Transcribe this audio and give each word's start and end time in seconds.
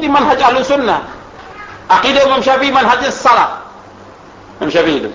di 0.00 0.08
manhaj 0.08 0.40
ahlu 0.40 0.64
sunnah. 0.64 1.04
Akidah 1.92 2.26
Imam 2.26 2.40
Syafi'i 2.40 2.72
manhaj 2.72 3.04
salaf. 3.12 3.62
Imam 4.58 4.70
Syafi'i 4.72 5.04
itu. 5.04 5.10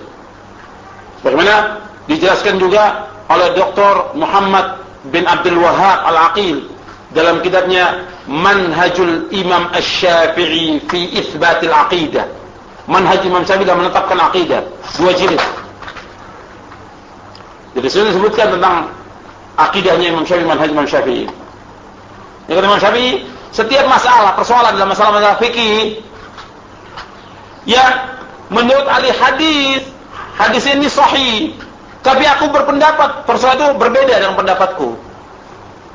Bagaimana 1.26 1.82
dijelaskan 2.06 2.62
juga 2.62 3.10
oleh 3.26 3.50
Dr. 3.58 4.14
Muhammad 4.14 4.78
bin 5.10 5.26
Abdul 5.26 5.58
Wahab 5.58 6.06
Al-Aqil 6.06 6.70
dalam 7.10 7.42
kitabnya 7.42 8.06
Manhajul 8.26 9.30
Imam 9.30 9.70
Asy-Syafi'i 9.70 10.82
fi 10.86 11.00
Itsbatil 11.18 11.74
Aqidah. 11.74 12.26
Manhaj 12.86 13.22
Imam 13.26 13.42
Syafi'i 13.42 13.66
dalam 13.66 13.86
menetapkan 13.86 14.18
akidah. 14.18 14.62
Dua 14.98 15.10
jilid. 15.14 15.42
Jadi 17.76 17.86
sudah 17.92 18.06
disebutkan 18.08 18.56
tentang 18.56 18.88
akidahnya 19.58 20.12
Imam 20.12 20.24
Syafi'i, 20.24 20.46
manhaj 20.48 20.68
Imam 20.70 20.86
Syafi'i. 20.88 21.26
Ya 22.46 22.62
Imam 22.62 22.78
Syafi'i, 22.78 23.26
setiap 23.54 23.86
masalah, 23.86 24.34
persoalan 24.34 24.74
dalam 24.74 24.90
masalah-masalah 24.90 25.38
fikih 25.38 26.00
yang 27.66 27.92
menurut 28.50 28.86
ahli 28.86 29.10
hadis, 29.10 29.82
hadis 30.38 30.64
ini 30.70 30.86
sahih, 30.86 31.54
tapi 32.06 32.22
aku 32.22 32.50
berpendapat 32.54 33.26
persoalan 33.26 33.58
itu 33.58 33.68
berbeda 33.82 34.14
dengan 34.22 34.38
pendapatku. 34.38 34.94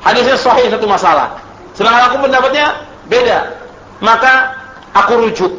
Hadisnya 0.04 0.36
sahih 0.36 0.68
satu 0.68 0.84
masalah. 0.84 1.40
Sedangkan 1.72 2.12
aku 2.12 2.16
pendapatnya 2.28 2.84
beda. 3.08 3.56
Maka 4.02 4.52
aku 4.92 5.12
rujuk. 5.24 5.52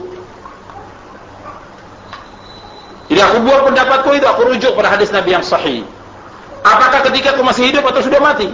Jadi 3.09 3.21
aku 3.23 3.37
buat 3.45 3.61
pendapatku 3.65 4.09
itu 4.13 4.25
aku 4.27 4.41
rujuk 4.53 4.71
pada 4.77 4.93
hadis 4.93 5.09
Nabi 5.09 5.33
yang 5.33 5.45
sahih. 5.45 5.81
Apakah 6.63 7.01
ketika 7.11 7.35
aku 7.35 7.43
masih 7.43 7.71
hidup 7.71 7.83
atau 7.89 8.01
sudah 8.03 8.19
mati? 8.21 8.47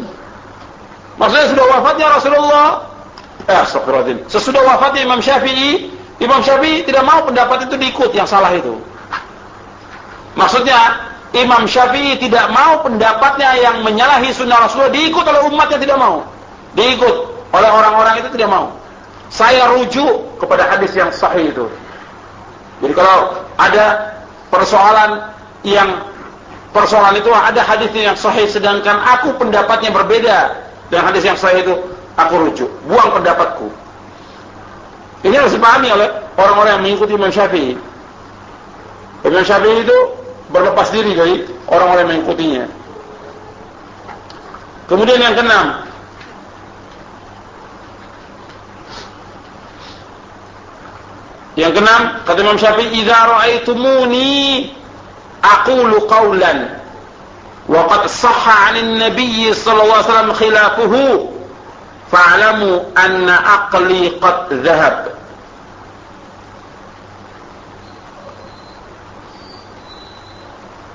Maksudnya 1.19 1.47
sudah 1.51 1.65
wafatnya 1.67 2.07
Rasulullah. 2.15 2.67
Eh, 3.49 3.57
astagfirullahaladzim. 3.65 4.29
Sesudah 4.29 4.61
wafatnya 4.61 5.09
Imam 5.09 5.17
Syafi'i, 5.25 5.89
Imam 6.21 6.45
Syafi'i 6.45 6.85
tidak 6.85 7.01
mau 7.01 7.25
pendapat 7.25 7.65
itu 7.65 7.81
diikut 7.81 8.13
yang 8.13 8.29
salah 8.29 8.53
itu. 8.53 8.77
Maksudnya 10.37 11.09
Imam 11.33 11.65
Syafi'i 11.65 12.21
tidak 12.21 12.53
mau 12.53 12.85
pendapatnya 12.85 13.57
yang 13.57 13.81
menyalahi 13.81 14.29
sunnah 14.37 14.69
Rasulullah 14.69 14.93
diikut 14.93 15.25
oleh 15.25 15.41
umat 15.49 15.65
yang 15.73 15.81
tidak 15.81 15.97
mau. 15.97 16.29
Diikut 16.77 17.15
oleh 17.49 17.69
orang-orang 17.73 18.21
itu 18.21 18.29
tidak 18.37 18.53
mau. 18.53 18.77
Saya 19.33 19.65
rujuk 19.73 20.37
kepada 20.37 20.69
hadis 20.69 20.93
yang 20.93 21.09
sahih 21.09 21.49
itu. 21.49 21.65
Jadi 22.85 22.93
kalau 22.93 23.33
ada 23.57 24.13
persoalan 24.53 25.25
yang 25.65 26.05
persoalan 26.69 27.17
itu 27.17 27.33
ada 27.33 27.65
hadis 27.65 27.89
yang 27.97 28.13
sahih 28.13 28.45
sedangkan 28.45 29.01
aku 29.01 29.33
pendapatnya 29.41 29.89
berbeda 29.89 30.37
dengan 30.93 31.09
hadis 31.09 31.25
yang 31.25 31.37
sahih 31.37 31.65
itu 31.65 31.73
aku 32.19 32.33
rujuk 32.47 32.69
buang 32.87 33.15
pendapatku. 33.15 33.67
Ini 35.23 35.35
harus 35.35 35.55
dipahami 35.55 35.91
oleh 35.91 36.07
orang-orang 36.39 36.71
yang 36.79 36.83
mengikuti 36.83 37.11
Imam 37.15 37.31
Syafi'i. 37.31 37.75
Imam 39.27 39.43
Syafi'i 39.43 39.83
itu 39.83 39.97
berlepas 40.51 40.87
diri 40.91 41.11
dari 41.15 41.35
orang-orang 41.67 42.01
yang 42.07 42.11
mengikutinya. 42.19 42.65
Kemudian 44.87 45.19
yang 45.19 45.35
keenam. 45.35 45.67
Yang 51.59 51.71
keenam 51.75 52.01
kata 52.23 52.39
Imam 52.39 52.57
Syafi'i 52.59 53.03
idza 53.03 53.19
ra'aitumuni 53.27 54.71
aqulu 55.43 56.07
qawlan 56.07 56.79
wa 57.67 57.85
qad 57.91 58.07
sahha 58.07 58.71
'anil 58.71 59.03
nabiy 59.03 59.51
sallallahu 59.51 59.99
alaihi 59.99 60.07
wasallam 60.07 60.31
khilafuhu 60.39 61.38
fa'lamu 62.09 62.89
anna 62.97 63.35
aqli 63.37 64.17
qad 64.17 64.49
dhahab 64.65 64.97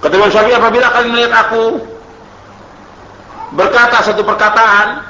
Kata 0.05 0.21
Imam 0.21 0.29
Syafi'i 0.29 0.53
apabila 0.53 0.93
kalian 0.93 1.17
melihat 1.17 1.33
aku 1.49 1.81
berkata 3.57 4.05
satu 4.05 4.21
perkataan 4.21 5.01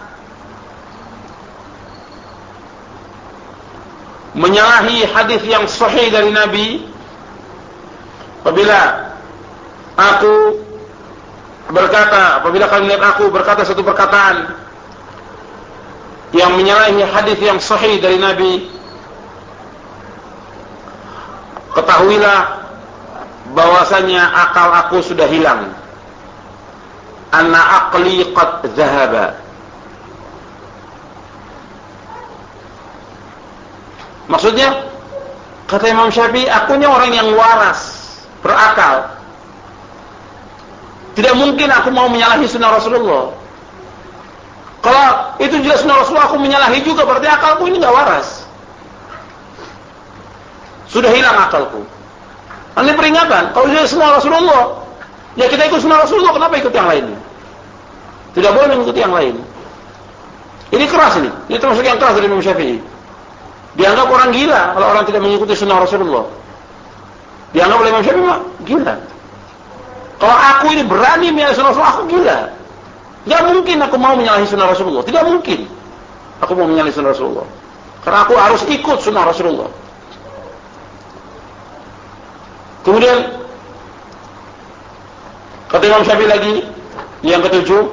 menyalahi 4.38 5.02
hadis 5.10 5.42
yang 5.50 5.66
sahih 5.66 6.14
dari 6.14 6.30
Nabi 6.30 6.86
apabila 8.46 9.10
aku 9.98 10.62
berkata 11.74 12.38
apabila 12.38 12.70
kalian 12.70 12.86
melihat 12.86 13.18
aku 13.18 13.34
berkata 13.34 13.66
satu 13.66 13.82
perkataan 13.82 14.63
yang 16.32 16.56
menyalahi 16.56 17.02
hadis 17.04 17.38
yang 17.42 17.60
sahih 17.60 18.00
dari 18.00 18.16
Nabi. 18.16 18.70
Ketahuilah 21.74 22.64
bahwasanya 23.52 24.30
akal 24.32 24.70
aku 24.72 25.02
sudah 25.02 25.26
hilang. 25.26 25.74
Anna 27.34 27.90
aqli 27.90 28.30
qad 28.30 28.62
zahaba. 28.78 29.34
Maksudnya 34.30 34.88
kata 35.68 35.92
Imam 35.92 36.08
Syafi'i 36.08 36.48
akunya 36.48 36.88
orang 36.88 37.12
yang 37.12 37.28
waras 37.36 38.06
berakal. 38.40 39.12
Tidak 41.14 41.34
mungkin 41.38 41.68
aku 41.70 41.92
mau 41.94 42.10
menyalahi 42.10 42.48
sunnah 42.48 42.74
Rasulullah. 42.74 43.43
Kalau 44.84 45.32
itu 45.40 45.56
jelas 45.64 45.80
sunnah 45.80 45.96
Rasulullah, 45.96 46.28
aku 46.28 46.36
menyalahi 46.36 46.84
juga, 46.84 47.08
berarti 47.08 47.24
akalku 47.24 47.64
ini 47.72 47.80
nggak 47.80 47.94
waras. 47.96 48.44
Sudah 50.92 51.08
hilang 51.08 51.40
akalku. 51.40 51.80
Ini 52.76 52.92
peringatan, 52.92 53.56
kalau 53.56 53.66
jelas 53.72 53.88
sunnah 53.88 54.20
Rasulullah, 54.20 54.84
ya 55.40 55.48
kita 55.48 55.72
ikut 55.72 55.80
sunnah 55.80 56.04
Rasulullah, 56.04 56.36
kenapa 56.36 56.60
ikut 56.60 56.74
yang 56.76 56.84
lain? 56.84 57.16
Tidak 58.36 58.50
boleh 58.52 58.76
mengikuti 58.76 59.00
yang 59.00 59.14
lain. 59.16 59.40
Ini 60.68 60.84
keras 60.84 61.16
ini, 61.16 61.30
ini 61.48 61.56
termasuk 61.56 61.80
yang 61.86 61.96
keras 61.96 62.20
dari 62.20 62.28
Imam 62.28 62.44
Syafi'i. 62.44 62.76
Dianggap 63.80 64.06
orang 64.06 64.36
gila 64.36 64.76
kalau 64.76 64.86
orang 64.92 65.04
tidak 65.08 65.20
mengikuti 65.24 65.54
sunnah 65.56 65.80
Rasulullah. 65.80 66.28
Dianggap 67.56 67.78
oleh 67.80 67.90
Imam 67.94 68.04
Syafi'i 68.04 68.36
gila. 68.68 68.94
Kalau 70.20 70.36
aku 70.36 70.66
ini 70.76 70.82
berani 70.84 71.32
menyalahi 71.32 71.56
sunnah 71.56 71.72
Rasulullah, 71.72 71.94
aku 71.96 72.04
gila. 72.12 72.38
Gak 73.24 73.42
mungkin 73.48 73.80
aku 73.80 73.96
mau 73.96 74.12
menyalahi 74.16 74.44
sunnah 74.44 74.68
Rasulullah. 74.68 75.04
Tidak 75.04 75.24
mungkin. 75.24 75.64
Aku 76.44 76.52
mau 76.52 76.68
menyalahi 76.68 76.92
sunnah 76.92 77.16
Rasulullah. 77.16 77.48
Karena 78.04 78.18
aku 78.28 78.34
harus 78.36 78.62
ikut 78.68 78.98
sunnah 79.00 79.24
Rasulullah. 79.24 79.72
Kemudian 82.84 83.32
kata 85.72 85.84
Imam 85.88 86.04
Syafi'i 86.04 86.28
lagi 86.28 86.54
yang 87.24 87.40
ketujuh, 87.40 87.88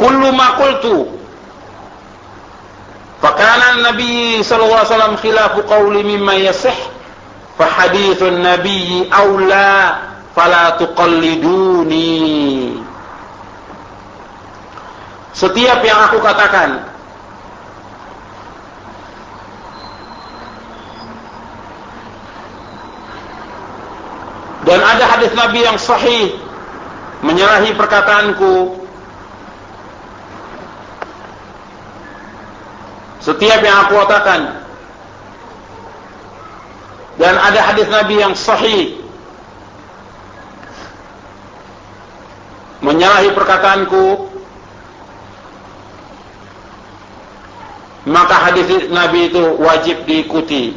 kullu 0.00 0.32
ma 0.32 0.56
qultu 0.56 1.04
fakana 3.20 3.92
Nabi 3.92 4.40
sallallahu 4.40 4.80
alaihi 4.82 4.88
wasallam 4.88 5.14
khilafu 5.20 5.60
qawli 5.68 6.00
mimma 6.00 6.40
yasih 6.40 6.72
fahadithun 7.60 8.40
nabiyyi 8.40 9.12
aula 9.12 10.00
fala 10.32 10.80
tuqalliduni 10.80 12.08
setiap 15.32 15.80
yang 15.80 15.98
aku 16.08 16.20
katakan. 16.20 16.92
Dan 24.62 24.78
ada 24.78 25.04
hadis 25.04 25.32
Nabi 25.34 25.60
yang 25.66 25.76
sahih 25.76 26.38
menyalahi 27.24 27.74
perkataanku. 27.74 28.78
Setiap 33.20 33.60
yang 33.60 33.76
aku 33.88 33.94
katakan. 34.06 34.62
Dan 37.20 37.34
ada 37.36 37.60
hadis 37.60 37.88
Nabi 37.92 38.16
yang 38.20 38.32
sahih 38.32 39.02
menyalahi 42.82 43.30
perkataanku 43.36 44.31
maka 48.12 48.36
hadis 48.36 48.68
Nabi 48.92 49.32
itu 49.32 49.40
wajib 49.56 50.04
diikuti. 50.04 50.76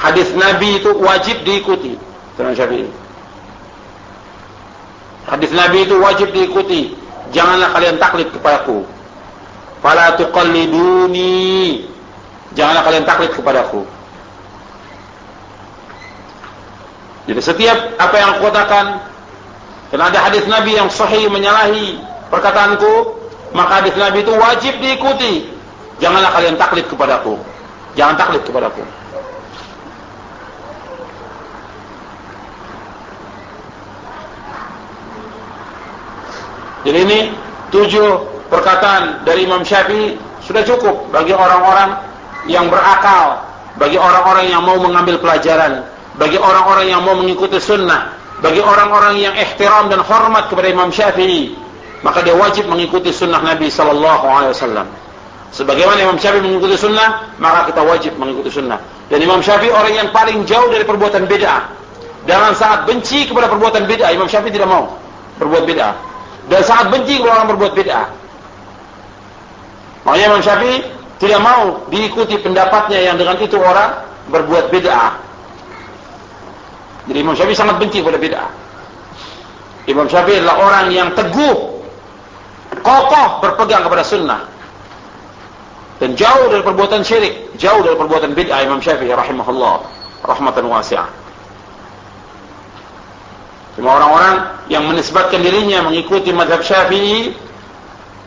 Hadis 0.00 0.32
Nabi 0.32 0.80
itu 0.80 0.96
wajib 0.96 1.44
diikuti. 1.44 2.00
Tuan 2.36 2.56
Syafi'i. 2.56 2.88
Hadis 5.28 5.52
Nabi 5.52 5.84
itu 5.84 6.00
wajib 6.00 6.32
diikuti. 6.32 6.96
Janganlah 7.36 7.76
kalian 7.76 8.00
taklid 8.00 8.32
kepadaku 8.32 8.88
fala 9.84 10.16
tuqalliduni. 10.16 11.84
Janganlah 12.56 12.82
kalian 12.88 13.04
taklid 13.04 13.36
kepadaku 13.36 13.84
Jadi 17.26 17.40
setiap 17.42 17.98
apa 17.98 18.14
yang 18.16 18.28
aku 18.38 18.48
katakan 18.48 18.86
dan 19.90 20.00
ada 20.02 20.18
hadis 20.22 20.46
Nabi 20.46 20.78
yang 20.78 20.86
sahih 20.86 21.26
menyalahi 21.26 21.98
perkataanku, 22.30 23.18
maka 23.50 23.82
hadis 23.82 23.98
Nabi 23.98 24.22
itu 24.22 24.30
wajib 24.30 24.78
diikuti. 24.78 25.55
Janganlah 25.96 26.30
kalian 26.32 26.56
taklid 26.60 26.86
kepadaku. 26.92 27.40
Jangan 27.96 28.14
taklid 28.20 28.44
kepadaku. 28.44 28.84
Jadi 36.86 36.98
ini 37.02 37.20
tujuh 37.74 38.08
perkataan 38.46 39.26
dari 39.26 39.42
Imam 39.42 39.66
Syafi'i 39.66 40.14
sudah 40.38 40.62
cukup 40.62 41.10
bagi 41.10 41.34
orang-orang 41.34 41.98
yang 42.46 42.70
berakal, 42.70 43.42
bagi 43.74 43.98
orang-orang 43.98 44.46
yang 44.46 44.62
mau 44.62 44.78
mengambil 44.78 45.18
pelajaran, 45.18 45.82
bagi 46.14 46.38
orang-orang 46.38 46.86
yang 46.86 47.02
mau 47.02 47.18
mengikuti 47.18 47.58
sunnah, 47.58 48.14
bagi 48.38 48.62
orang-orang 48.62 49.18
yang 49.18 49.34
ihtiram 49.34 49.90
dan 49.90 49.98
hormat 49.98 50.46
kepada 50.46 50.70
Imam 50.70 50.94
Syafi'i, 50.94 51.58
maka 52.06 52.22
dia 52.22 52.38
wajib 52.38 52.70
mengikuti 52.70 53.10
sunnah 53.10 53.42
Nabi 53.42 53.66
sallallahu 53.66 54.24
alaihi 54.30 54.54
wasallam. 54.54 54.86
Sebagaimana 55.54 56.02
Imam 56.02 56.18
Syafi'i 56.18 56.42
mengikuti 56.42 56.74
sunnah, 56.74 57.32
maka 57.38 57.70
kita 57.70 57.80
wajib 57.86 58.12
mengikuti 58.18 58.50
sunnah. 58.50 58.82
Dan 59.06 59.22
Imam 59.22 59.38
Syafi'i 59.44 59.70
orang 59.70 59.94
yang 59.94 60.08
paling 60.10 60.42
jauh 60.48 60.68
dari 60.68 60.82
perbuatan 60.82 61.30
bid'ah. 61.30 61.70
Dalam 62.26 62.52
saat 62.58 62.90
benci 62.90 63.30
kepada 63.30 63.46
perbuatan 63.46 63.86
bid'ah, 63.86 64.10
Imam 64.10 64.26
Syafi'i 64.26 64.50
tidak 64.50 64.66
mau 64.66 64.98
berbuat 65.38 65.64
bid'ah 65.68 66.16
dan 66.46 66.62
sangat 66.62 66.86
benci 66.94 67.18
kalau 67.18 67.32
orang 67.34 67.48
berbuat 67.54 67.72
bid'ah. 67.74 68.06
Makanya 70.06 70.26
Imam 70.30 70.42
Syafi'i 70.42 70.76
tidak 71.18 71.40
mau 71.42 71.82
diikuti 71.90 72.38
pendapatnya 72.38 72.98
yang 73.02 73.16
dengan 73.18 73.34
itu 73.42 73.58
orang 73.58 74.06
berbuat 74.30 74.70
bid'ah. 74.70 75.18
Jadi 77.10 77.18
Imam 77.18 77.34
Syafi'i 77.34 77.58
sangat 77.58 77.82
benci 77.82 78.02
kepada 78.02 78.18
bid'ah. 78.18 78.50
Imam 79.90 80.06
Syafi'i 80.06 80.38
adalah 80.42 80.56
orang 80.62 80.86
yang 80.94 81.10
teguh, 81.14 81.82
kokoh 82.82 83.28
berpegang 83.42 83.82
kepada 83.82 84.02
sunnah. 84.06 84.40
Dan 85.96 86.12
jauh 86.12 86.52
dari 86.52 86.60
perbuatan 86.60 87.00
syirik, 87.00 87.56
jauh 87.56 87.80
dari 87.80 87.96
perbuatan 87.96 88.36
bid'ah 88.36 88.60
Imam 88.68 88.84
Syafi'i 88.84 89.16
rahimahullah, 89.16 89.80
rahmatan 90.28 90.68
wasi'ah. 90.68 91.08
Cuma 93.80 93.96
orang-orang 93.96 94.60
yang 94.68 94.84
menisbatkan 94.88 95.40
dirinya 95.40 95.84
mengikuti 95.88 96.36
mazhab 96.36 96.60
Syafi'i, 96.60 97.32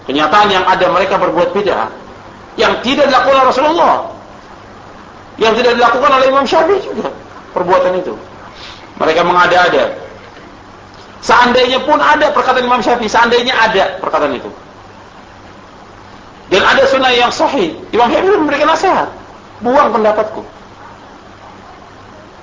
kenyataan 0.09 0.49
yang 0.49 0.65
ada 0.65 0.89
mereka 0.89 1.21
berbuat 1.21 1.53
bid'ah 1.53 1.93
yang 2.57 2.81
tidak 2.81 3.05
dilakukan 3.05 3.37
oleh 3.37 3.47
Rasulullah. 3.53 3.95
Yang 5.37 5.53
tidak 5.63 5.73
dilakukan 5.77 6.09
oleh 6.19 6.25
Imam 6.33 6.45
Syafi'i 6.49 6.81
juga 6.81 7.13
perbuatan 7.53 8.01
itu. 8.01 8.13
Mereka 8.97 9.21
mengada-ada. 9.23 9.93
Seandainya 11.21 11.85
pun 11.85 12.01
ada 12.01 12.33
perkataan 12.33 12.65
Imam 12.65 12.81
Syafi'i, 12.81 13.05
seandainya 13.05 13.53
ada 13.53 14.01
perkataan 14.01 14.33
itu. 14.33 14.49
Dan 16.49 16.65
ada 16.65 16.83
sunnah 16.89 17.13
yang 17.13 17.29
sahih, 17.29 17.77
Imam 17.93 18.09
Syafi'i 18.09 18.37
memberikan 18.41 18.73
nasihat. 18.73 19.09
Buang 19.61 19.93
pendapatku. 19.93 20.41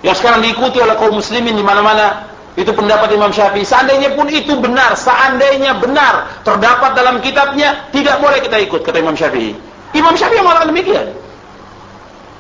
Yang 0.07 0.23
sekarang 0.23 0.47
diikuti 0.47 0.79
oleh 0.79 0.95
kaum 0.95 1.19
muslimin 1.19 1.59
di 1.59 1.65
mana-mana 1.67 2.31
itu 2.55 2.71
pendapat 2.71 3.11
Imam 3.11 3.35
Syafi'i. 3.35 3.67
Seandainya 3.67 4.15
pun 4.15 4.31
itu 4.31 4.55
benar, 4.63 4.95
seandainya 4.95 5.83
benar 5.83 6.39
terdapat 6.47 6.95
dalam 6.95 7.19
kitabnya, 7.19 7.91
tidak 7.91 8.23
boleh 8.23 8.39
kita 8.39 8.63
ikut 8.63 8.87
kata 8.87 9.03
Imam 9.03 9.19
Syafi'i. 9.19 9.59
Imam 9.93 10.15
Syafi'i 10.15 10.39
mengatakan 10.39 10.71
demikian. 10.71 11.07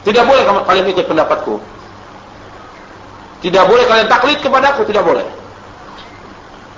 Tidak 0.06 0.22
boleh 0.22 0.42
kalian 0.46 0.86
ikut 0.86 1.06
pendapatku. 1.10 1.58
Tidak 3.42 3.64
boleh 3.66 3.84
kalian 3.90 4.06
taklid 4.06 4.38
kepadaku, 4.38 4.86
tidak 4.86 5.02
boleh. 5.02 5.26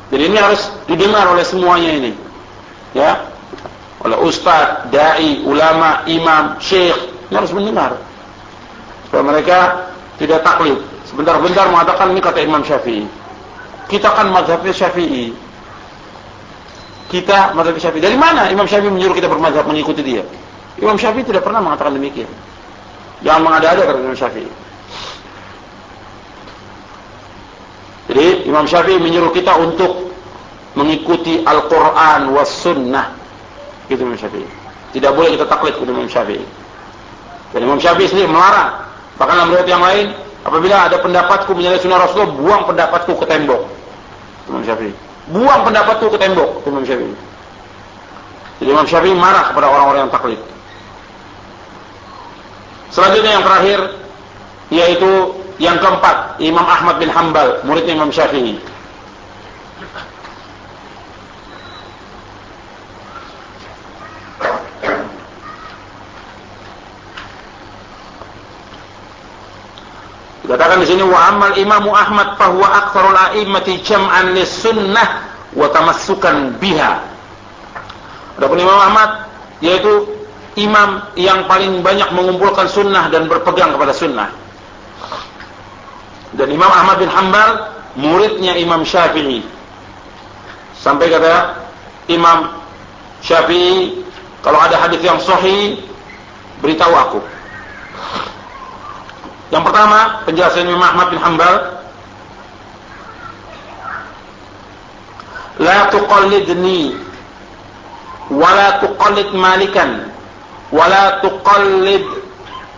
Jadi 0.08 0.23
ini 0.32 0.38
harus 0.40 0.73
didengar 0.88 1.29
oleh 1.29 1.44
semuanya 1.44 1.93
ini. 1.93 2.12
Ya. 2.96 3.20
Oleh 4.06 4.19
ustaz, 4.23 4.87
dai, 4.95 5.43
ulama, 5.43 6.06
imam, 6.06 6.55
syekh, 6.62 6.95
ini 7.29 7.35
harus 7.35 7.50
mendengar. 7.50 7.99
Supaya 9.11 9.23
mereka 9.27 9.59
tidak 10.23 10.47
taklid. 10.47 10.79
Sebentar-bentar 11.09 11.67
mengatakan 11.73 12.15
ini 12.15 12.21
kata 12.23 12.39
Imam 12.45 12.62
Syafi'i. 12.62 13.09
Kita 13.89 14.12
kan 14.12 14.31
mazhabnya 14.31 14.71
Syafi'i. 14.71 15.33
Kita 17.09 17.56
mazhab 17.56 17.75
Syafi'i. 17.81 18.05
Dari 18.05 18.15
mana 18.21 18.53
Imam 18.53 18.69
Syafi'i 18.69 18.93
menyuruh 18.93 19.17
kita 19.17 19.27
bermazhab 19.27 19.65
mengikuti 19.65 20.05
dia? 20.05 20.23
Imam 20.79 20.95
Syafi'i 20.95 21.25
tidak 21.27 21.43
pernah 21.43 21.59
mengatakan 21.59 21.97
demikian. 21.97 22.29
Jangan 23.25 23.43
mengada-ada 23.43 23.83
kata 23.83 23.99
Imam 23.99 24.15
Syafi'i. 24.15 24.53
Jadi 28.09 28.29
Imam 28.47 28.65
Syafi'i 28.69 29.00
menyuruh 29.03 29.33
kita 29.35 29.59
untuk 29.59 30.15
mengikuti 30.79 31.43
Al-Quran 31.43 32.31
was 32.31 32.53
sunnah. 32.53 33.18
Gitu 33.88 34.00
Imam 34.05 34.17
Syafi'i. 34.20 34.49
Tidak 34.93 35.12
boleh 35.12 35.37
kita 35.37 35.44
taklid 35.49 35.76
kepada 35.76 35.90
Imam 35.93 36.08
Syafi'i. 36.08 36.44
Dan 37.56 37.61
Imam 37.64 37.81
Syafi'i 37.81 38.08
sendiri 38.08 38.29
melarang. 38.29 38.85
Bahkan 39.17 39.35
dalam 39.35 39.50
riwayat 39.50 39.69
yang 39.69 39.82
lain, 39.82 40.06
apabila 40.44 40.87
ada 40.87 40.96
pendapatku 41.00 41.50
menyalahi 41.56 41.81
sunnah 41.81 42.05
Rasulullah, 42.05 42.32
buang 42.37 42.62
pendapatku 42.69 43.12
ke 43.17 43.26
tembok. 43.26 43.62
Imam 44.49 44.62
Syafi'i. 44.64 44.93
Buang 45.29 45.61
pendapat 45.61 46.00
itu 46.00 46.08
ke 46.08 46.19
tembok, 46.20 46.64
Imam 46.64 46.85
Syafi'i. 46.88 47.17
Jadi 48.61 48.69
Imam 48.73 48.87
Syafi'i 48.88 49.12
marah 49.12 49.52
kepada 49.52 49.67
orang-orang 49.69 50.08
yang 50.08 50.12
taklid. 50.12 50.40
Selanjutnya 52.88 53.32
yang 53.37 53.44
terakhir 53.44 53.79
yaitu 54.69 55.11
yang 55.58 55.76
keempat, 55.82 56.38
Imam 56.38 56.64
Ahmad 56.64 56.96
bin 57.02 57.11
Hambal, 57.11 57.61
muridnya 57.67 57.99
Imam 57.99 58.08
Syafi'i. 58.14 58.56
Dikatakan 70.49 70.77
di 70.77 70.77
sini 70.88 71.05
wa 71.05 71.20
amal 71.29 71.52
Imam 71.61 71.85
Ahmad 71.93 72.40
fahuwa 72.40 72.73
aktsarul 72.73 73.12
a'immati 73.12 73.85
jam'an 73.85 74.32
lis-sunnah 74.32 75.29
wa 75.52 75.69
tamassukan 75.69 76.56
biha. 76.56 77.05
Adapun 78.40 78.56
Imam 78.56 78.81
Ahmad 78.81 79.29
yaitu 79.61 80.08
imam 80.56 81.05
yang 81.14 81.44
paling 81.44 81.85
banyak 81.85 82.08
mengumpulkan 82.17 82.67
sunnah 82.73 83.12
dan 83.12 83.29
berpegang 83.29 83.76
kepada 83.76 83.93
sunnah. 83.93 84.32
Dan 86.35 86.49
Imam 86.49 86.70
Ahmad 86.70 87.02
bin 87.02 87.11
Hanbal 87.11 87.73
muridnya 87.99 88.56
Imam 88.56 88.87
Syafi'i. 88.87 89.44
Sampai 90.79 91.11
kata 91.11 91.58
Imam 92.08 92.55
Syafi'i, 93.20 94.05
kalau 94.40 94.62
ada 94.62 94.79
hadis 94.79 95.02
yang 95.02 95.19
sahih, 95.19 95.82
beritahu 96.62 96.94
aku. 96.94 97.19
Yang 99.49 99.62
pertama, 99.64 100.23
penjelasan 100.28 100.69
Imam 100.69 100.85
Ahmad 100.85 101.09
bin 101.09 101.21
Hanbal 101.21 101.78
La 105.59 105.90
tuqallidni 105.90 106.95
wala 108.31 108.78
tuqallid 108.78 109.35
malikan 109.35 110.07
wala 110.71 111.19
tuqallid 111.19 112.07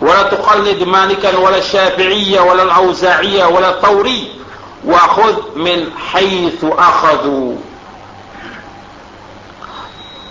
wala 0.00 0.32
tuqallid 0.32 0.80
malikan 0.88 1.36
wala 1.36 1.60
syafi'iyya 1.60 2.40
wala 2.40 2.64
al-auza'iyya 2.72 3.52
wala 3.52 3.76
tawri 3.84 4.32
wa 4.80 4.96
khudh 5.12 5.60
min 5.60 5.92
haythu 5.92 6.72
akhadhu 6.72 7.60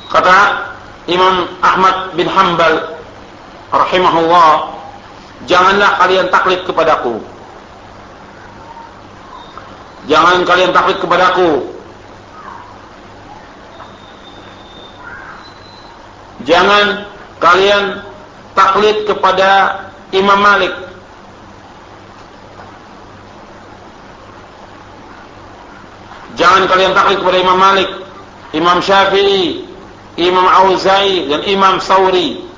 kata 0.10 0.66
Imam 1.06 1.46
Ahmad 1.62 2.18
bin 2.18 2.26
Hanbal 2.26 2.98
rahimahullah 3.70 4.79
Janganlah 5.48 5.96
kalian 6.02 6.28
taklid 6.28 6.68
kepadaku. 6.68 7.22
Jangan 10.10 10.42
kalian 10.44 10.72
taklid 10.74 10.98
kepadaku. 11.00 11.52
Jangan 16.50 17.06
kalian 17.38 18.02
taklid 18.58 18.98
kepada 19.06 19.50
Imam 20.12 20.40
Malik. 20.42 20.74
Jangan 26.40 26.72
kalian 26.72 26.96
taklid 26.96 27.20
kepada 27.20 27.38
Imam 27.44 27.60
Malik, 27.60 27.90
Imam 28.56 28.80
Syafi'i, 28.80 29.68
Imam 30.16 30.48
Auza'i 30.48 31.28
dan 31.28 31.44
Imam 31.44 31.84
Sauri. 31.84 32.49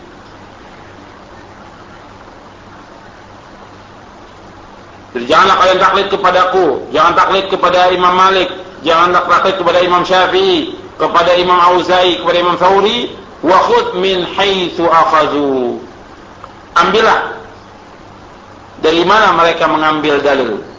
Jadi 5.11 5.25
janganlah 5.27 5.55
kalian 5.59 5.79
taklid 5.83 6.07
kepadaku, 6.07 6.65
jangan 6.95 7.13
taklid 7.19 7.45
kepada 7.51 7.91
Imam 7.91 8.15
Malik, 8.15 8.47
jangan 8.87 9.11
taklid 9.11 9.59
kepada 9.59 9.79
Imam 9.83 10.07
Syafi'i, 10.07 10.79
kepada 10.95 11.35
Imam 11.35 11.59
Auza'i, 11.59 12.23
kepada 12.23 12.37
Imam 12.39 12.55
Thawri, 12.55 13.11
wa 13.43 13.57
khudh 13.67 13.99
min 13.99 14.23
haitsu 14.23 14.87
akhadhu. 14.87 15.83
Ambillah 16.79 17.35
dari 18.79 19.03
mana 19.03 19.35
mereka 19.35 19.67
mengambil 19.67 20.23
dalil. 20.23 20.70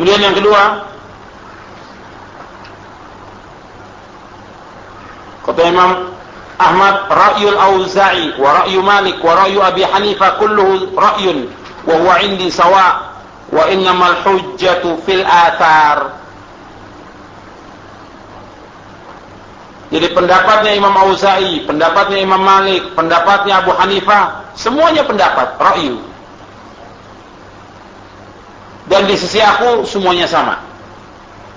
Kemudian 0.00 0.32
yang 0.32 0.32
kedua, 0.32 0.80
kata 5.44 5.60
Imam 5.60 6.08
Ahmad 6.56 7.04
ra'yul 7.12 7.60
Auza'i 7.60 8.32
wa 8.40 8.64
ra'yu 8.64 8.80
Malik 8.80 9.20
wa 9.20 9.44
ra'yu 9.44 9.60
Abi 9.60 9.84
Hanifah 9.84 10.40
kulluhu 10.40 10.96
ra'yun 10.96 11.52
wa 11.84 12.00
huwa 12.00 12.16
indi 12.24 12.48
sawa 12.48 13.12
wa 13.52 13.68
innamal 13.68 14.24
hujjatu 14.24 15.04
fil 15.04 15.20
athar 15.20 16.16
Jadi 19.92 20.16
pendapatnya 20.16 20.80
Imam 20.80 20.96
Auza'i, 20.96 21.68
pendapatnya 21.68 22.24
Imam 22.24 22.40
Malik, 22.40 22.96
pendapatnya 22.96 23.60
Abu 23.60 23.76
Hanifah, 23.76 24.48
semuanya 24.56 25.04
pendapat, 25.04 25.60
ra'yu. 25.60 26.09
Dan 28.90 29.06
di 29.06 29.14
sisi 29.14 29.38
aku 29.38 29.86
semuanya 29.86 30.26
sama. 30.26 30.58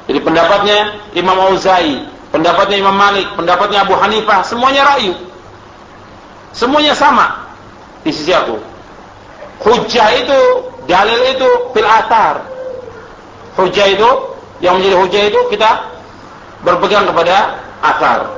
Jadi 0.06 0.22
pendapatnya 0.22 0.94
Imam 1.18 1.34
Auza'i, 1.34 2.06
pendapatnya 2.30 2.78
Imam 2.78 2.94
Malik, 2.94 3.26
pendapatnya 3.34 3.82
Abu 3.82 3.98
Hanifah, 3.98 4.46
semuanya 4.46 4.86
ra'yu. 4.94 5.18
Semuanya 6.54 6.94
sama 6.94 7.50
di 8.06 8.14
sisi 8.14 8.30
aku. 8.30 8.62
Hujjah 9.66 10.14
itu, 10.22 10.40
dalil 10.86 11.20
itu 11.34 11.50
fil 11.74 11.90
atar. 11.90 12.46
Itu, 13.58 14.10
yang 14.62 14.78
menjadi 14.78 14.96
hujjah 15.02 15.24
itu 15.34 15.40
kita 15.50 15.90
berpegang 16.62 17.10
kepada 17.10 17.58
asar. 17.82 18.30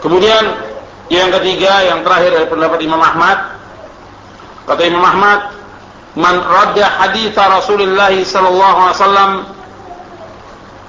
Kemudian 0.00 0.69
yang 1.10 1.34
ketiga, 1.34 1.82
yang 1.90 2.06
terakhir 2.06 2.30
dari 2.38 2.46
pendapat 2.46 2.78
Imam 2.86 3.02
Ahmad, 3.02 3.58
kata 4.70 4.82
Imam 4.86 5.02
Ahmad, 5.02 5.50
man 6.14 6.38
radda 6.38 6.86
hadith 6.86 7.34
Rasulullah 7.34 8.14
sallallahu 8.14 8.78
alaihi 8.78 8.98
wasallam 9.02 9.32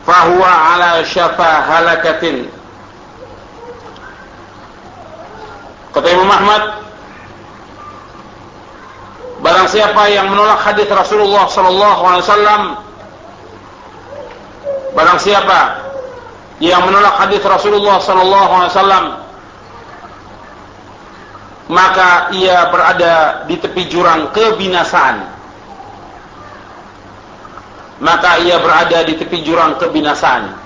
fahuwa 0.06 0.52
ala 0.78 0.92
syafa 1.02 1.52
halakatin. 1.66 2.46
Kata 5.92 6.08
Imam 6.08 6.30
Ahmad, 6.30 6.64
Barang 9.42 9.66
siapa 9.66 10.06
yang 10.14 10.30
menolak 10.30 10.62
hadis 10.62 10.86
Rasulullah 10.86 11.50
sallallahu 11.50 12.02
alaihi 12.06 12.26
wasallam 12.30 12.62
Barang 14.94 15.18
siapa 15.18 15.82
yang 16.62 16.86
menolak 16.86 17.18
hadis 17.18 17.42
Rasulullah 17.42 17.98
sallallahu 17.98 18.52
alaihi 18.54 18.70
wasallam 18.78 19.06
maka 21.72 22.28
ia 22.36 22.68
berada 22.68 23.48
di 23.48 23.56
tepi 23.56 23.88
jurang 23.88 24.36
kebinasaan. 24.36 25.24
Maka 28.04 28.44
ia 28.44 28.60
berada 28.60 29.08
di 29.08 29.16
tepi 29.16 29.40
jurang 29.40 29.80
kebinasaan. 29.80 30.60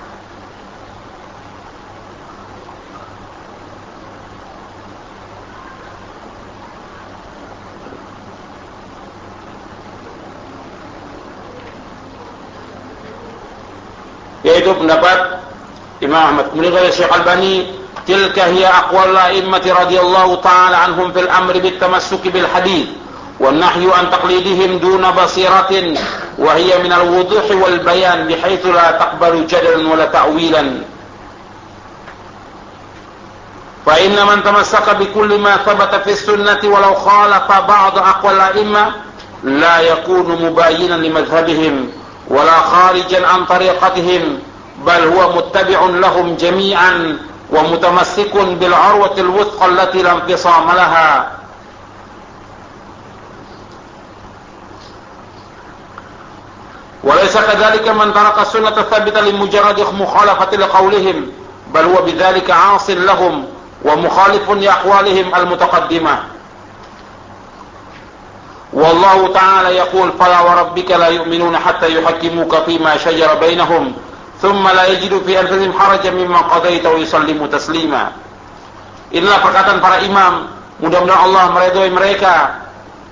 yaitu 14.46 14.70
pendapat 14.78 15.42
Imam 15.98 16.22
Ahmad. 16.22 16.54
Kemudian 16.54 16.70
kata 16.70 16.94
Syekh 16.94 17.10
Albani, 17.10 17.75
تلك 18.06 18.38
هي 18.38 18.66
أقوال 18.66 19.10
الأئمة 19.10 19.76
رضي 19.80 20.00
الله 20.00 20.34
تعالى 20.36 20.76
عنهم 20.76 21.12
في 21.12 21.20
الأمر 21.20 21.58
بالتمسك 21.58 22.28
بالحديث 22.28 22.86
والنحي 23.40 23.90
عن 23.98 24.10
تقليدهم 24.10 24.78
دون 24.78 25.10
بصيرة 25.10 25.94
وهي 26.38 26.78
من 26.82 26.92
الوضوح 26.92 27.44
والبيان 27.50 28.26
بحيث 28.28 28.66
لا 28.66 28.90
تقبل 28.90 29.46
جدلا 29.46 29.88
ولا 29.92 30.04
تأويلا. 30.04 30.80
فإن 33.86 34.26
من 34.26 34.42
تمسك 34.42 34.96
بكل 34.96 35.38
ما 35.38 35.56
ثبت 35.56 35.94
في 36.04 36.12
السنة 36.12 36.60
ولو 36.64 36.94
خالف 36.94 37.52
بعض 37.68 37.98
أقوى 37.98 38.32
الأئمة 38.32 38.92
لا 39.44 39.80
يكون 39.80 40.42
مباينا 40.42 40.94
لمذهبهم 40.94 41.88
ولا 42.28 42.58
خارجا 42.60 43.26
عن 43.26 43.44
طريقتهم 43.44 44.38
بل 44.86 45.04
هو 45.08 45.36
متبع 45.36 45.80
لهم 45.86 46.36
جميعا 46.36 47.18
ومتمسك 47.50 48.36
بالعروة 48.36 49.14
الوثقى 49.18 49.66
التي 49.66 50.02
لا 50.02 50.12
انفصام 50.12 50.70
لها. 50.70 51.32
وليس 57.04 57.38
كذلك 57.38 57.88
من 57.88 58.14
ترك 58.14 58.38
السنة 58.38 58.68
الثابتة 58.68 59.20
لمجرد 59.20 59.80
مخالفة 59.80 60.56
لقولهم 60.56 61.26
بل 61.74 61.84
هو 61.84 62.02
بذلك 62.02 62.50
عاص 62.50 62.90
لهم 62.90 63.46
ومخالف 63.84 64.50
لأقوالهم 64.50 65.34
المتقدمة. 65.34 66.18
والله 68.72 69.32
تعالى 69.32 69.76
يقول 69.76 70.12
فلا 70.20 70.40
وربك 70.40 70.90
لا 70.90 71.08
يؤمنون 71.08 71.58
حتى 71.58 71.94
يحكموك 71.94 72.56
فيما 72.56 72.96
شجر 72.96 73.34
بينهم 73.34 73.92
Tumma 74.46 74.70
la 74.70 74.86
yajidu 74.94 75.26
fi 75.26 75.34
anfusihim 75.42 75.74
haraja 75.74 76.14
mimma 76.14 76.46
qadaita 76.46 76.86
wa 76.94 77.02
yusallimu 77.02 77.50
taslima. 77.50 78.14
Inilah 79.10 79.42
perkataan 79.42 79.82
para 79.82 80.06
imam. 80.06 80.54
Mudah-mudahan 80.78 81.18
Allah 81.26 81.44
meridhai 81.50 81.90
mereka 81.90 82.62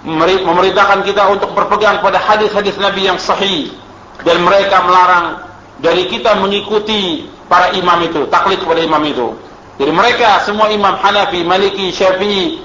memerintahkan 0.06 1.02
kita 1.02 1.26
untuk 1.34 1.50
berpegang 1.58 1.98
pada 2.06 2.22
hadis-hadis 2.22 2.78
Nabi 2.78 3.10
yang 3.10 3.18
sahih 3.18 3.74
dan 4.22 4.46
mereka 4.46 4.86
melarang 4.86 5.42
dari 5.82 6.06
kita 6.06 6.38
mengikuti 6.38 7.26
para 7.50 7.74
imam 7.74 7.98
itu, 8.06 8.30
taklid 8.30 8.62
kepada 8.62 8.86
imam 8.86 9.02
itu. 9.02 9.34
Jadi 9.82 9.90
mereka 9.90 10.38
semua 10.46 10.70
imam 10.70 10.94
Hanafi, 11.02 11.42
Maliki, 11.42 11.90
Syafi'i 11.90 12.62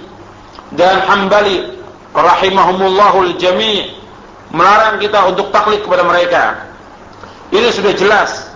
dan 0.77 1.01
Hambali 1.09 1.73
rahimahumullahul 2.13 3.33
jami' 3.41 3.97
melarang 4.53 5.01
kita 5.01 5.25
untuk 5.25 5.49
taklid 5.49 5.81
kepada 5.81 6.05
mereka. 6.05 6.69
Ini 7.49 7.73
sudah 7.73 7.97
jelas 7.97 8.48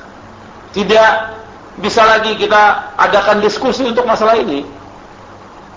Tidak 0.73 1.11
bisa 1.79 2.01
lagi 2.05 2.33
kita 2.37 2.93
adakan 2.97 3.41
diskusi 3.41 3.85
untuk 3.85 4.09
masalah 4.09 4.37
ini. 4.37 4.65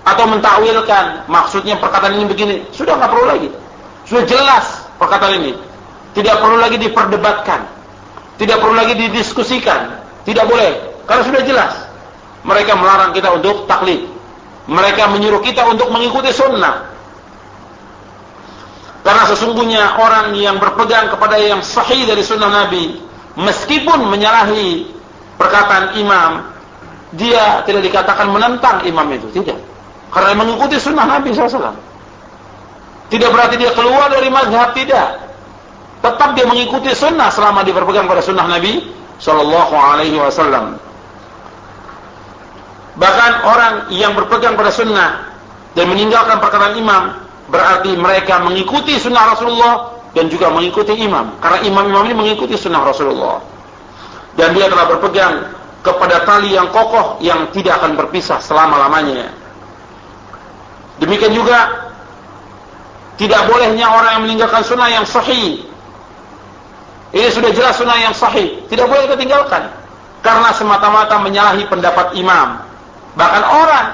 Atau 0.06 0.24
mentakwilkan 0.28 1.28
maksudnya 1.28 1.76
perkataan 1.76 2.16
ini 2.16 2.26
begini. 2.26 2.56
Sudah 2.72 2.96
nggak 2.96 3.10
perlu 3.12 3.26
lagi. 3.28 3.48
Sudah 4.08 4.24
jelas 4.24 4.86
perkataan 4.96 5.36
ini. 5.40 5.52
Tidak 6.16 6.36
perlu 6.40 6.56
lagi 6.56 6.80
diperdebatkan. 6.80 7.60
Tidak 8.40 8.56
perlu 8.56 8.72
lagi 8.72 8.96
didiskusikan. 8.96 10.00
Tidak 10.24 10.44
boleh. 10.48 11.04
Karena 11.04 11.22
sudah 11.22 11.42
jelas. 11.44 11.72
Mereka 12.46 12.72
melarang 12.78 13.12
kita 13.12 13.36
untuk 13.36 13.68
taklid. 13.68 14.08
Mereka 14.66 15.12
menyuruh 15.12 15.42
kita 15.44 15.66
untuk 15.68 15.92
mengikuti 15.92 16.32
sunnah. 16.32 16.96
Karena 19.06 19.22
sesungguhnya 19.30 20.02
orang 20.02 20.34
yang 20.34 20.58
berpegang 20.58 21.06
kepada 21.14 21.38
yang 21.38 21.62
sahih 21.62 22.10
dari 22.10 22.26
sunnah 22.26 22.50
Nabi, 22.50 23.05
meskipun 23.36 24.08
menyalahi 24.08 24.88
perkataan 25.36 26.00
imam, 26.00 26.50
dia 27.14 27.62
tidak 27.68 27.84
dikatakan 27.86 28.32
menentang 28.32 28.82
imam 28.88 29.06
itu, 29.12 29.28
tidak. 29.36 29.60
Karena 30.10 30.32
mengikuti 30.32 30.80
sunnah 30.80 31.04
Nabi 31.04 31.36
SAW. 31.36 31.76
Tidak 33.06 33.28
berarti 33.30 33.54
dia 33.60 33.70
keluar 33.76 34.10
dari 34.10 34.26
mazhab, 34.32 34.74
tidak. 34.74 35.22
Tetap 36.02 36.34
dia 36.34 36.46
mengikuti 36.48 36.90
sunnah 36.96 37.30
selama 37.30 37.62
dia 37.62 37.74
berpegang 37.76 38.10
pada 38.10 38.22
sunnah 38.24 38.46
Nabi 38.46 38.82
Sallallahu 39.22 39.74
Alaihi 39.74 40.18
Wasallam. 40.18 40.76
Bahkan 42.96 43.32
orang 43.44 43.74
yang 43.92 44.16
berpegang 44.16 44.56
pada 44.56 44.72
sunnah 44.72 45.36
dan 45.76 45.84
meninggalkan 45.92 46.40
perkataan 46.40 46.76
imam, 46.80 47.20
berarti 47.52 47.92
mereka 47.96 48.40
mengikuti 48.40 48.96
sunnah 48.96 49.36
Rasulullah 49.36 49.95
dan 50.16 50.32
juga 50.32 50.48
mengikuti 50.48 50.96
imam. 50.96 51.36
Karena 51.44 51.60
imam-imam 51.60 52.08
ini 52.08 52.16
mengikuti 52.16 52.56
sunnah 52.56 52.80
Rasulullah. 52.80 53.44
Dan 54.32 54.56
dia 54.56 54.72
telah 54.72 54.88
berpegang 54.88 55.52
kepada 55.84 56.24
tali 56.24 56.56
yang 56.56 56.72
kokoh 56.72 57.20
yang 57.20 57.52
tidak 57.52 57.84
akan 57.84 58.00
berpisah 58.00 58.40
selama-lamanya. 58.40 59.28
Demikian 60.96 61.36
juga 61.36 61.92
tidak 63.20 63.44
bolehnya 63.44 63.92
orang 63.92 64.10
yang 64.16 64.22
meninggalkan 64.24 64.64
sunnah 64.64 64.88
yang 64.88 65.04
sahih. 65.04 65.68
Ini 67.12 67.28
sudah 67.28 67.52
jelas 67.52 67.76
sunnah 67.76 68.00
yang 68.00 68.16
sahih. 68.16 68.64
Tidak 68.72 68.88
boleh 68.88 69.04
kita 69.04 69.20
tinggalkan. 69.20 69.68
Karena 70.24 70.48
semata-mata 70.56 71.20
menyalahi 71.20 71.68
pendapat 71.68 72.16
imam. 72.16 72.64
Bahkan 73.20 73.44
orang 73.44 73.86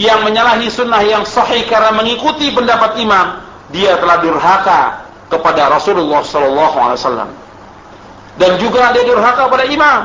yang 0.00 0.24
menyalahi 0.24 0.72
sunnah 0.72 1.04
yang 1.04 1.28
sahih 1.28 1.68
karena 1.68 1.92
mengikuti 1.92 2.48
pendapat 2.48 2.96
imam, 2.96 3.44
dia 3.68 3.96
telah 4.00 4.16
durhaka 4.24 4.99
kepada 5.30 5.70
Rasulullah 5.70 6.20
sallallahu 6.26 6.76
alaihi 6.76 6.98
wasallam. 7.00 7.30
Dan 8.36 8.58
juga 8.58 8.90
dia 8.92 9.06
durhaka 9.06 9.46
pada 9.46 9.64
imam. 9.70 10.00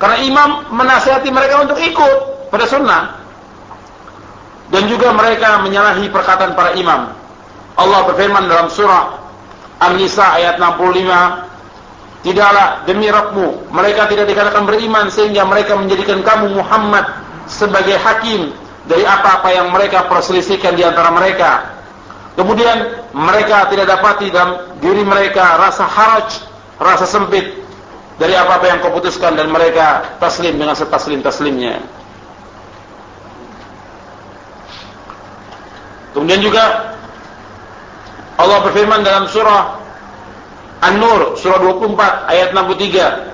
Karena 0.00 0.16
imam 0.24 0.48
menasihati 0.74 1.28
mereka 1.30 1.62
untuk 1.62 1.78
ikut 1.78 2.48
pada 2.50 2.66
sunnah. 2.66 3.24
dan 4.72 4.90
juga 4.90 5.12
mereka 5.14 5.60
menyalahi 5.60 6.08
perkataan 6.08 6.56
para 6.56 6.74
imam. 6.74 7.12
Allah 7.78 8.00
berfirman 8.10 8.48
dalam 8.50 8.66
surah 8.72 9.22
An-Nisa 9.78 10.34
ayat 10.34 10.58
65, 10.58 12.24
Tidaklah 12.24 12.88
demi 12.88 13.12
Rabbmu, 13.12 13.68
mereka 13.68 14.08
tidak 14.08 14.24
dikatakan 14.32 14.64
beriman 14.64 15.12
sehingga 15.12 15.44
mereka 15.44 15.76
menjadikan 15.76 16.24
kamu 16.24 16.56
Muhammad 16.56 17.04
sebagai 17.44 18.00
hakim 18.00 18.56
dari 18.88 19.04
apa-apa 19.04 19.52
yang 19.52 19.68
mereka 19.68 20.08
perselisihkan 20.08 20.72
di 20.72 20.88
antara 20.88 21.12
mereka. 21.12 21.73
Kemudian 22.34 23.06
mereka 23.14 23.70
tidak 23.70 23.86
dapati 23.94 24.26
dalam 24.34 24.78
diri 24.82 25.06
mereka 25.06 25.54
rasa 25.54 25.86
haraj, 25.86 26.42
rasa 26.82 27.06
sempit 27.06 27.62
dari 28.18 28.34
apa-apa 28.34 28.66
yang 28.70 28.78
kau 28.82 28.90
putuskan 28.94 29.38
dan 29.38 29.50
mereka 29.50 30.18
taslim 30.18 30.58
dengan 30.58 30.74
setaslim-taslimnya. 30.74 31.78
Kemudian 36.14 36.42
juga 36.42 36.94
Allah 38.38 38.58
berfirman 38.66 39.02
dalam 39.02 39.26
surah 39.30 39.82
An-Nur 40.82 41.38
surah 41.38 41.58
24 41.58 42.30
ayat 42.30 42.48
63 42.54 43.33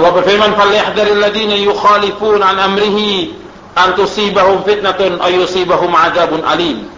Allah 0.00 0.16
berfirman 0.16 0.56
falyahdharil 0.56 1.20
ladina 1.20 1.60
yukhalifun 1.60 2.40
an 2.40 2.56
amrihi 2.56 3.36
an 3.76 3.92
tusibahum 3.92 4.64
fitnatun 4.64 5.20
aw 5.20 5.28
yusibahum 5.28 5.92
adzabun 5.92 6.40
alim 6.40 6.88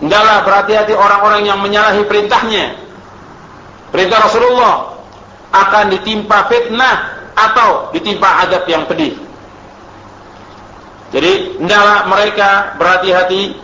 Hendaklah 0.00 0.48
berhati-hati 0.48 0.96
orang-orang 0.96 1.44
yang 1.44 1.60
menyalahi 1.60 2.08
perintahnya. 2.08 2.72
Perintah 3.92 4.24
Rasulullah 4.24 4.96
akan 5.52 5.92
ditimpa 5.92 6.48
fitnah 6.48 7.20
atau 7.36 7.92
ditimpa 7.92 8.48
adab 8.48 8.64
yang 8.64 8.88
pedih. 8.88 9.12
Jadi, 11.12 11.60
hendaklah 11.60 12.08
mereka 12.08 12.80
berhati-hati 12.80 13.60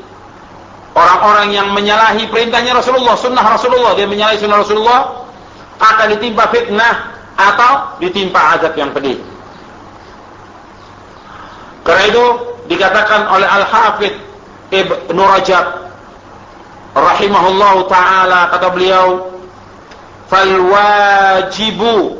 orang-orang 0.92 1.56
yang 1.56 1.72
menyalahi 1.72 2.28
perintahnya 2.28 2.76
Rasulullah, 2.76 3.16
sunnah 3.16 3.44
Rasulullah, 3.56 3.96
dia 3.96 4.04
menyalahi 4.04 4.36
sunnah 4.36 4.60
Rasulullah 4.60 5.24
akan 5.80 6.06
ditimpa 6.20 6.52
fitnah 6.52 7.15
atau 7.36 8.00
ditimpa 8.00 8.56
adab 8.56 8.72
yang 8.74 8.90
pedih. 8.96 9.20
Karena 11.86 12.02
itu 12.10 12.24
dikatakan 12.66 13.30
oleh 13.30 13.46
Al-Hafidh 13.46 14.16
Ibnu 14.74 15.22
Rajab 15.22 15.86
rahimahullahu 16.96 17.86
taala 17.86 18.50
kata 18.50 18.74
beliau 18.74 19.30
fal 20.26 20.50
wajibu 20.50 22.18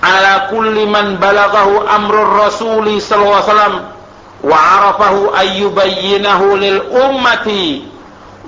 ala 0.00 0.48
kulli 0.48 0.88
man 0.88 1.20
balaghahu 1.20 1.84
amrul 1.84 2.32
rasuli 2.40 2.96
sallallahu 3.02 3.36
alaihi 3.36 3.50
wasallam 3.52 3.74
wa 4.40 4.54
arafahu 4.56 5.20
ayyubayyinahu 5.36 6.56
lil 6.56 6.78
ummati 6.88 7.84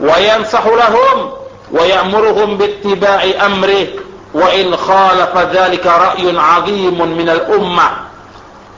wa 0.01 0.17
yansahu 0.17 0.73
lahum 0.73 1.19
wa 1.69 1.83
ya'muruhum 1.85 2.57
bittiba'i 2.57 3.37
amrih 3.37 4.00
wa 4.31 4.47
in 4.55 4.71
khalafa 4.71 5.51
dhalika 5.51 6.15
ra'yun 6.15 6.39
'azimun 6.39 7.19
min 7.19 7.29
al 7.29 7.43
ummah 7.51 8.11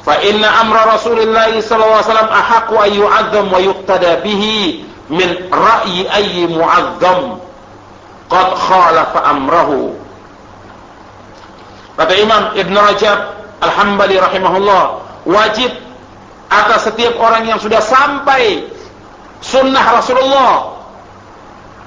fa 0.02 0.16
inna 0.24 0.48
amra 0.64 0.96
rasulillahi 0.96 1.60
sallallahu 1.60 2.00
alaihi 2.00 2.08
wasallam 2.08 2.32
ahaqqu 2.32 2.74
an 2.74 2.90
yu'azzam 2.90 3.46
wa 3.52 3.58
yuqtada 3.60 4.24
bihi 4.24 4.84
min 5.12 5.28
ra'yi 5.52 6.08
ayyi 6.08 6.48
mu'azzam. 6.48 7.38
Qad 8.32 8.48
kata 11.92 12.14
Imam 12.16 12.56
Ibn 12.56 12.74
Rajab 12.74 13.18
Al-Hambali 13.60 14.16
rahimahullah 14.16 14.82
wajib 15.28 15.70
atas 16.48 16.88
setiap 16.88 17.20
orang 17.20 17.44
yang 17.44 17.60
sudah 17.60 17.78
sampai 17.84 18.64
sunnah 19.44 20.00
Rasulullah. 20.00 20.80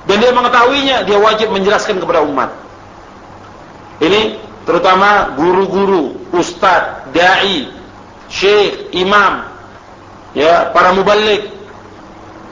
Dan 0.06 0.21
dia 0.21 0.30
mengetahuinya 0.30 1.01
dia 1.10 1.17
wajib 1.17 1.49
menjelaskan 1.49 1.97
kepada 1.97 2.21
umat 2.21 2.54
ini 4.03 4.36
terutama 4.67 5.36
guru-guru 5.39 6.17
ustadz, 6.36 7.13
dai 7.15 7.69
syekh, 8.27 8.91
imam 8.91 9.45
ya 10.36 10.73
para 10.75 10.91
mubalik 10.91 11.47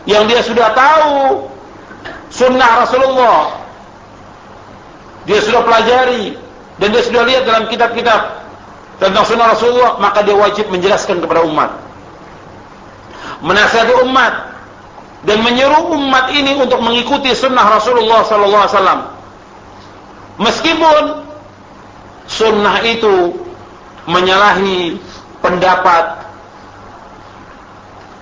yang 0.07 0.27
dia 0.27 0.43
sudah 0.43 0.71
tahu 0.75 1.47
sunnah 2.31 2.83
Rasulullah. 2.83 3.59
Dia 5.23 5.39
sudah 5.39 5.63
pelajari 5.63 6.35
dan 6.79 6.91
dia 6.91 6.99
sudah 6.99 7.23
lihat 7.23 7.47
dalam 7.47 7.71
kitab-kitab 7.71 8.43
tentang 8.99 9.23
sunnah 9.23 9.55
Rasulullah 9.55 9.95
maka 9.99 10.19
dia 10.23 10.35
wajib 10.35 10.67
menjelaskan 10.67 11.23
kepada 11.23 11.47
umat. 11.47 11.71
Menasihati 13.43 14.03
umat 14.03 14.51
dan 15.23 15.39
menyeru 15.39 15.95
umat 15.95 16.31
ini 16.35 16.59
untuk 16.59 16.83
mengikuti 16.83 17.31
sunnah 17.31 17.79
Rasulullah 17.79 18.27
sallallahu 18.27 18.63
alaihi 18.67 18.75
wasallam. 18.75 19.01
Meskipun 20.43 21.22
sunnah 22.27 22.79
itu 22.85 23.35
menyalahi 24.07 24.99
pendapat 25.39 26.23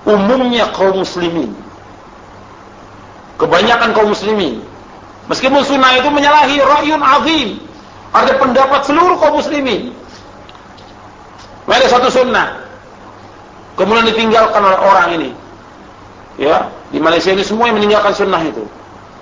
umumnya 0.05 0.69
kaum 0.73 1.01
muslimin 1.01 1.53
kebanyakan 3.41 3.89
kaum 3.97 4.13
muslimin. 4.13 4.61
Meskipun 5.25 5.65
sunnah 5.65 5.97
itu 5.97 6.09
menyalahi 6.13 6.61
ra'yun 6.61 7.01
azim, 7.01 7.49
ada 8.13 8.37
pendapat 8.37 8.85
seluruh 8.85 9.17
kaum 9.17 9.41
muslimin. 9.41 9.97
Ada 11.65 11.87
satu 11.87 12.11
sunnah, 12.11 12.61
kemudian 13.79 14.05
ditinggalkan 14.11 14.61
oleh 14.61 14.79
orang 14.79 15.07
ini. 15.17 15.29
Ya, 16.35 16.67
di 16.91 16.99
Malaysia 16.99 17.31
ini 17.31 17.47
semua 17.47 17.71
yang 17.71 17.79
meninggalkan 17.79 18.11
sunnah 18.11 18.43
itu. 18.43 18.67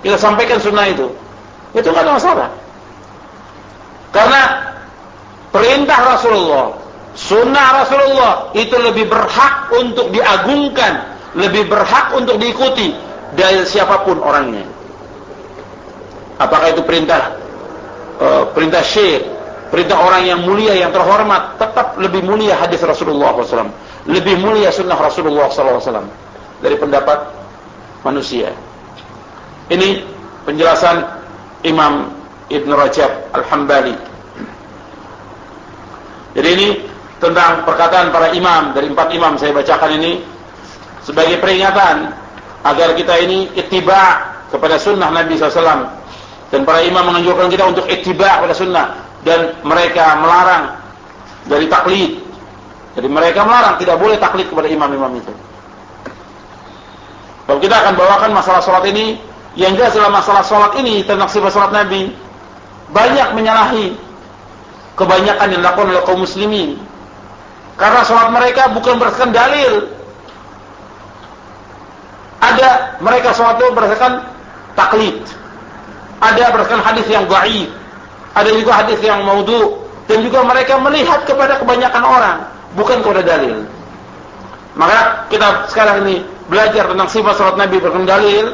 Kita 0.02 0.18
sampaikan 0.18 0.58
sunnah 0.58 0.90
itu. 0.90 1.14
Itu 1.72 1.94
nggak 1.94 2.04
ada 2.04 2.12
masalah. 2.18 2.48
Karena 4.10 4.42
perintah 5.54 5.98
Rasulullah, 6.16 6.66
sunnah 7.14 7.66
Rasulullah 7.82 8.32
itu 8.54 8.74
lebih 8.74 9.06
berhak 9.06 9.70
untuk 9.74 10.10
diagungkan, 10.10 11.18
lebih 11.38 11.70
berhak 11.70 12.14
untuk 12.14 12.38
diikuti 12.42 12.94
dari 13.38 13.62
siapa 13.66 14.02
pun 14.02 14.18
orangnya. 14.18 14.66
Apakah 16.40 16.72
itu 16.72 16.82
perintah 16.82 17.36
uh, 18.18 18.44
perintah 18.50 18.82
syekh, 18.82 19.22
perintah 19.70 20.00
orang 20.00 20.26
yang 20.26 20.40
mulia 20.42 20.74
yang 20.74 20.90
terhormat, 20.90 21.60
tetap 21.60 21.94
lebih 22.00 22.26
mulia 22.26 22.58
hadis 22.58 22.82
Rasulullah 22.82 23.36
SAW, 23.38 23.70
lebih 24.10 24.40
mulia 24.42 24.74
sunnah 24.74 24.98
Rasulullah 24.98 25.46
SAW 25.52 26.08
dari 26.58 26.76
pendapat 26.80 27.18
manusia. 28.02 28.50
Ini 29.70 30.02
penjelasan 30.48 31.06
Imam 31.62 32.19
Ibn 32.50 32.70
Rajab 32.74 33.30
Al-Hambali. 33.30 33.94
Jadi 36.34 36.48
ini 36.50 36.68
tentang 37.22 37.62
perkataan 37.62 38.10
para 38.10 38.34
imam. 38.34 38.74
Dari 38.74 38.90
empat 38.90 39.08
imam 39.14 39.38
saya 39.38 39.54
bacakan 39.54 39.90
ini 40.02 40.22
sebagai 41.06 41.38
peringatan 41.38 42.10
agar 42.66 42.92
kita 42.98 43.14
ini 43.22 43.54
ittiba 43.54 44.34
kepada 44.50 44.76
sunnah 44.76 45.14
Nabi 45.14 45.38
SAW 45.38 45.94
dan 46.50 46.60
para 46.66 46.82
imam 46.82 47.06
menganjurkan 47.06 47.46
kita 47.46 47.64
untuk 47.70 47.86
ittiba 47.86 48.42
kepada 48.42 48.54
sunnah. 48.54 48.86
Dan 49.20 49.52
mereka 49.62 50.16
melarang 50.18 50.74
dari 51.46 51.68
taklid. 51.70 52.18
Jadi 52.98 53.06
mereka 53.06 53.46
melarang 53.46 53.78
tidak 53.78 54.00
boleh 54.00 54.16
taklid 54.18 54.48
kepada 54.50 54.66
imam-imam 54.66 55.12
itu. 55.20 55.32
Kalau 57.46 57.60
kita 57.62 57.76
akan 57.84 57.94
bawakan 57.94 58.30
masalah 58.32 58.62
sholat 58.64 58.86
ini 58.90 59.20
yang 59.54 59.74
jelas 59.74 59.92
dalam 59.94 60.14
masalah 60.14 60.42
sholat 60.42 60.72
ini 60.78 61.02
tentang 61.04 61.28
sifat 61.28 61.50
sholat 61.52 61.70
Nabi 61.74 62.29
banyak 62.90 63.28
menyalahi 63.34 63.94
kebanyakan 64.98 65.46
yang 65.54 65.60
dilakukan 65.62 65.88
oleh 65.94 66.02
kaum 66.04 66.20
muslimin 66.22 66.76
karena 67.78 68.00
sholat 68.04 68.28
mereka 68.34 68.68
bukan 68.74 69.00
berdasarkan 69.00 69.32
dalil 69.32 69.88
ada 72.40 72.96
mereka 73.04 73.36
sholat 73.36 73.60
itu 73.60 73.68
berdasarkan 73.76 74.12
taklid. 74.72 75.16
Ada 76.20 76.52
berdasarkan 76.52 76.82
hadis 76.84 77.06
yang 77.08 77.24
dhaif. 77.28 77.68
Ada 78.32 78.50
juga 78.56 78.72
hadis 78.80 78.98
yang 79.04 79.20
maudhu 79.26 79.84
dan 80.08 80.24
juga 80.24 80.40
mereka 80.46 80.80
melihat 80.80 81.26
kepada 81.28 81.60
kebanyakan 81.60 82.02
orang, 82.02 82.38
bukan 82.78 83.02
kepada 83.04 83.22
dalil. 83.26 83.66
Maka 84.78 85.26
kita 85.28 85.68
sekarang 85.68 86.06
ini 86.06 86.22
belajar 86.46 86.86
tentang 86.88 87.08
sifat 87.10 87.34
salat 87.36 87.56
Nabi 87.60 87.76
berdasarkan 87.76 88.08
dalil. 88.08 88.44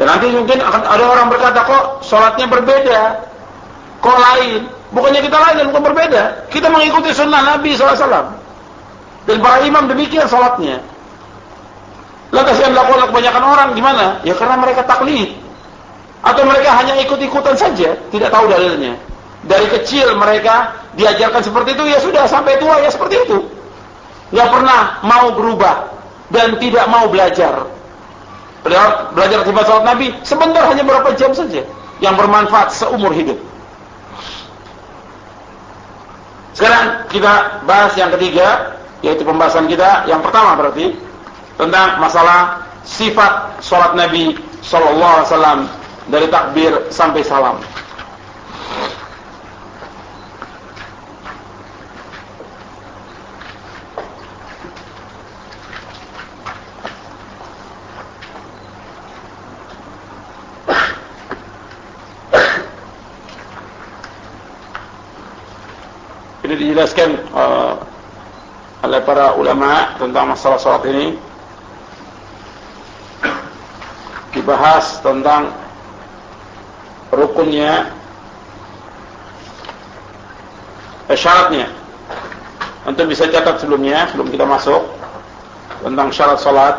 Dan 0.00 0.08
nanti 0.08 0.32
mungkin 0.32 0.64
akan 0.64 0.80
ada 0.80 1.04
orang 1.04 1.28
berkata 1.28 1.60
kok 1.60 1.84
salatnya 2.00 2.48
berbeda. 2.48 3.20
Kok 4.00 4.16
lain? 4.16 4.64
Bukannya 4.96 5.20
kita 5.20 5.36
lain 5.36 5.54
dan 5.60 5.66
bukan 5.68 5.84
berbeda. 5.92 6.22
Kita 6.48 6.72
mengikuti 6.72 7.12
sunnah 7.12 7.44
Nabi 7.44 7.76
SAW. 7.76 8.32
Dan 9.28 9.36
para 9.44 9.60
imam 9.60 9.92
demikian 9.92 10.24
salatnya. 10.24 10.80
Lantas 12.32 12.56
yang 12.64 12.72
dilakukan 12.72 13.12
kebanyakan 13.12 13.44
orang 13.44 13.68
gimana? 13.76 14.24
Ya 14.24 14.32
karena 14.32 14.56
mereka 14.56 14.88
taklid. 14.88 15.36
Atau 16.24 16.48
mereka 16.48 16.80
hanya 16.80 16.96
ikut-ikutan 17.04 17.60
saja, 17.60 17.92
tidak 18.08 18.32
tahu 18.32 18.48
dalilnya. 18.48 18.96
Dari 19.44 19.68
kecil 19.68 20.16
mereka 20.16 20.80
diajarkan 20.96 21.44
seperti 21.44 21.76
itu, 21.76 21.84
ya 21.92 22.00
sudah 22.00 22.24
sampai 22.24 22.56
tua 22.56 22.80
ya 22.80 22.88
seperti 22.88 23.20
itu. 23.28 23.38
Gak 24.32 24.48
pernah 24.48 25.00
mau 25.04 25.36
berubah 25.36 25.92
dan 26.32 26.56
tidak 26.56 26.88
mau 26.88 27.04
belajar. 27.12 27.68
Belajar 28.60 29.40
sifat 29.44 29.64
salat 29.64 29.84
Nabi 29.88 30.12
sebentar 30.20 30.68
hanya 30.68 30.84
beberapa 30.84 31.16
jam 31.16 31.32
saja 31.32 31.64
yang 32.04 32.14
bermanfaat 32.16 32.72
seumur 32.72 33.12
hidup. 33.12 33.40
Sekarang 36.52 37.08
kita 37.08 37.64
bahas 37.64 37.96
yang 37.96 38.12
ketiga 38.12 38.76
yaitu 39.00 39.24
pembahasan 39.24 39.64
kita 39.64 40.04
yang 40.04 40.20
pertama 40.20 40.60
berarti 40.60 40.92
tentang 41.56 41.96
masalah 42.04 42.68
sifat 42.84 43.64
salat 43.64 43.96
Nabi 43.96 44.36
sallallahu 44.60 45.14
alaihi 45.20 45.28
wasallam 45.32 45.60
dari 46.12 46.26
takbir 46.28 46.72
sampai 46.92 47.24
salam. 47.24 47.56
Dijelaskan 66.70 67.10
uh, 67.34 67.74
oleh 68.86 69.00
para 69.02 69.34
ulama 69.34 69.98
tentang 69.98 70.30
masalah 70.30 70.56
salat 70.56 70.86
ini. 70.88 71.18
Dibahas 74.30 75.02
tentang 75.02 75.50
rukunnya 77.10 77.90
eh, 81.10 81.18
syaratnya. 81.18 81.66
Antum 82.86 83.10
bisa 83.10 83.26
catat 83.26 83.58
sebelumnya 83.60 84.06
sebelum 84.08 84.30
kita 84.30 84.46
masuk 84.46 84.86
tentang 85.82 86.08
syarat 86.14 86.38
salat 86.38 86.76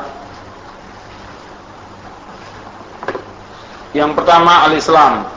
yang 3.92 4.16
pertama 4.16 4.72
al-Islam 4.72 5.28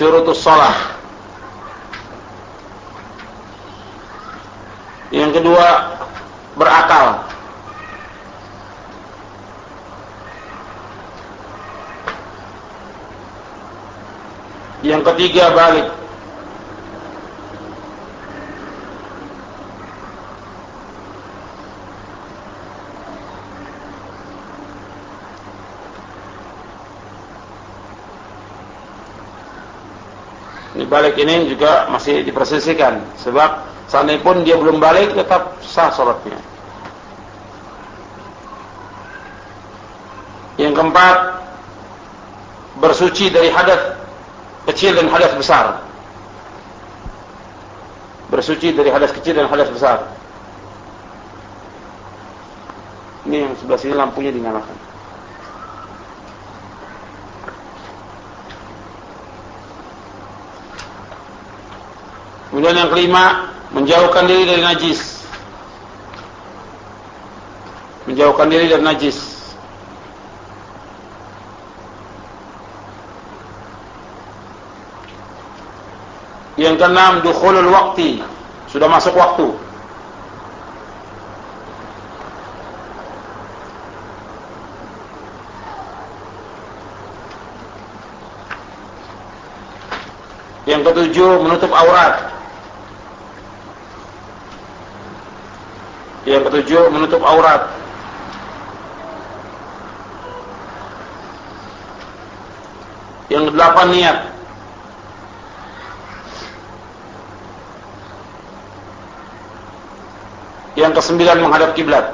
syurutus 0.00 0.40
salah. 0.40 0.96
Yang 5.12 5.44
kedua, 5.44 5.68
berakal. 6.56 7.28
Yang 14.80 15.02
ketiga, 15.12 15.52
balik. 15.52 15.99
Balik 30.90 31.14
ini 31.22 31.46
juga 31.46 31.86
masih 31.86 32.26
dipersisikan 32.26 32.98
sebab 33.22 33.62
seandainya 33.86 34.26
pun 34.26 34.42
dia 34.42 34.58
belum 34.58 34.82
balik 34.82 35.14
tetap 35.14 35.62
sah 35.62 35.94
sholatnya 35.94 36.36
yang 40.58 40.74
keempat 40.76 41.40
bersuci 42.82 43.32
dari 43.32 43.48
hadas 43.48 43.96
kecil 44.68 44.92
dan 44.96 45.08
hadas 45.08 45.32
besar. 45.36 45.80
Bersuci 48.28 48.76
dari 48.76 48.92
hadas 48.92 49.10
kecil 49.10 49.34
dan 49.36 49.48
hadas 49.48 49.72
besar. 49.72 50.04
Ini 53.24 53.48
yang 53.48 53.52
sebelah 53.56 53.80
sini 53.80 53.94
lampunya 53.96 54.32
dinyalakan 54.32 54.89
Kemudian 62.60 62.76
yang 62.76 62.92
kelima, 62.92 63.24
menjauhkan 63.72 64.28
diri 64.28 64.44
dari 64.44 64.60
najis. 64.60 65.24
Menjauhkan 68.04 68.52
diri 68.52 68.68
dari 68.68 68.84
najis. 68.84 69.16
Yang 76.60 76.84
keenam, 76.84 77.24
dukhulul 77.24 77.72
waktu. 77.72 78.20
Sudah 78.68 78.92
masuk 78.92 79.16
waktu. 79.16 79.56
Yang 90.68 90.92
ketujuh, 90.92 91.40
menutup 91.40 91.72
aurat. 91.72 92.29
Yang 96.30 96.46
ketujuh 96.46 96.94
menutup 96.94 97.26
aurat. 97.26 97.66
Yang 103.26 103.50
kedelapan 103.50 103.86
niat. 103.90 104.18
Yang 110.78 110.92
kesembilan 111.02 111.42
menghadap 111.42 111.74
kiblat. 111.74 112.06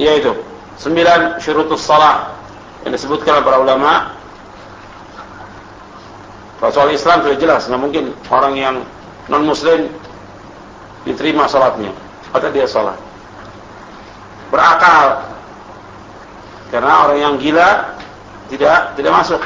Yaitu 0.00 0.32
sembilan 0.80 1.36
syurutus 1.44 1.84
salat 1.84 2.32
yang 2.88 2.96
disebutkan 2.96 3.44
para 3.44 3.60
ulama 3.60 4.17
kalau 6.58 6.72
soal 6.74 6.90
Islam 6.90 7.22
sudah 7.22 7.38
jelas, 7.38 7.70
nggak 7.70 7.80
mungkin 7.80 8.04
orang 8.34 8.54
yang 8.58 8.76
non 9.30 9.46
Muslim 9.46 9.86
diterima 11.06 11.46
sholatnya 11.46 11.94
atau 12.34 12.50
dia 12.50 12.66
sholat. 12.66 12.98
Berakal, 14.50 15.22
karena 16.74 16.92
orang 17.06 17.18
yang 17.20 17.34
gila 17.38 17.94
tidak 18.50 18.98
tidak 18.98 19.12
masuk. 19.12 19.42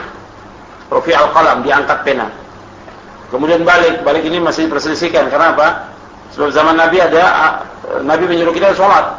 Rofi 0.88 1.12
al 1.12 1.32
qalam 1.36 1.64
diangkat 1.64 1.98
pena. 2.04 2.28
Kemudian 3.32 3.64
balik, 3.64 4.04
balik 4.04 4.28
ini 4.28 4.40
masih 4.44 4.68
diperselisihkan. 4.68 5.32
Karena 5.32 5.56
apa? 5.56 5.68
Sebab 6.36 6.52
zaman 6.52 6.76
Nabi 6.76 7.00
ada 7.00 7.24
Nabi 8.04 8.28
menyuruh 8.28 8.52
kita 8.52 8.76
sholat, 8.76 9.16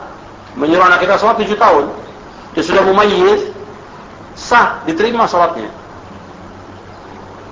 menyuruh 0.58 0.86
anak 0.86 1.02
kita 1.02 1.18
sholat 1.18 1.38
tujuh 1.42 1.58
tahun. 1.58 1.90
Dia 2.54 2.62
sudah 2.62 2.86
mumayyiz, 2.86 3.50
sah 4.38 4.82
diterima 4.86 5.26
sholatnya. 5.26 5.83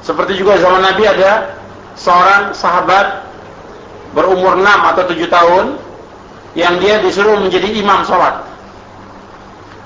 Seperti 0.02 0.38
juga 0.38 0.58
zaman 0.58 0.82
Nabi 0.82 1.06
ada 1.06 1.54
seorang 1.94 2.58
sahabat 2.58 3.30
berumur 4.18 4.58
6 4.58 4.66
atau 4.66 5.04
7 5.06 5.30
tahun 5.30 5.66
yang 6.58 6.82
dia 6.84 7.00
disuruh 7.00 7.40
menjadi 7.40 7.70
imam 7.80 8.04
sholat. 8.04 8.44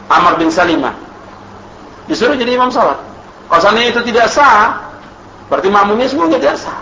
Amr 0.10 0.38
bin 0.40 0.50
Salimah. 0.50 0.96
Disuruh 2.10 2.38
jadi 2.38 2.58
imam 2.58 2.70
sholat. 2.70 2.98
Kalau 3.46 3.78
itu 3.78 4.02
tidak 4.10 4.30
sah, 4.34 4.82
berarti 5.50 5.70
makmumnya 5.70 6.10
semua 6.10 6.26
tidak 6.34 6.58
sah. 6.58 6.82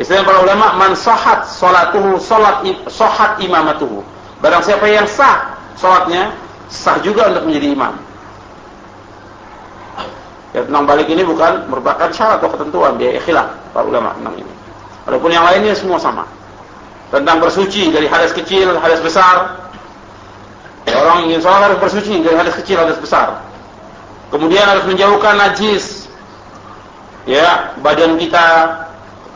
Istilah 0.00 0.24
para 0.24 0.38
ulama, 0.42 0.80
man 0.80 0.92
sahat 0.96 1.46
sholatuhu, 1.46 2.18
sholat, 2.18 2.64
sohat 2.88 3.38
imamatuhu. 3.38 4.00
Barang 4.40 4.64
siapa 4.64 4.88
yang 4.88 5.04
sah 5.04 5.60
sholatnya, 5.76 6.32
sah 6.72 6.98
juga 7.04 7.30
untuk 7.30 7.52
menjadi 7.52 7.76
imam. 7.76 7.94
Ya, 10.50 10.66
tentang 10.66 10.82
balik 10.82 11.06
ini 11.06 11.22
bukan 11.22 11.70
merupakan 11.70 12.10
syarat 12.10 12.42
atau 12.42 12.50
ketentuan, 12.50 12.98
dia 12.98 13.14
ikhlas 13.14 13.46
para 13.70 13.86
ulama 13.86 14.10
tentang 14.18 14.34
ini. 14.42 14.52
Walaupun 15.06 15.30
yang 15.30 15.46
lainnya 15.46 15.78
semua 15.78 16.02
sama. 16.02 16.26
Tentang 17.10 17.38
bersuci 17.38 17.90
dari 17.94 18.10
hadas 18.10 18.34
kecil, 18.34 18.74
hadas 18.78 18.98
besar. 19.02 19.66
Orang 20.90 21.30
ingin 21.30 21.38
sholat 21.38 21.70
harus 21.70 21.78
bersuci 21.78 22.18
dari 22.18 22.34
hadas 22.34 22.58
kecil, 22.58 22.82
hadas 22.82 22.98
besar. 22.98 23.46
Kemudian 24.34 24.66
harus 24.66 24.86
menjauhkan 24.90 25.38
najis. 25.38 26.10
Ya, 27.30 27.74
badan 27.78 28.18
kita, 28.18 28.74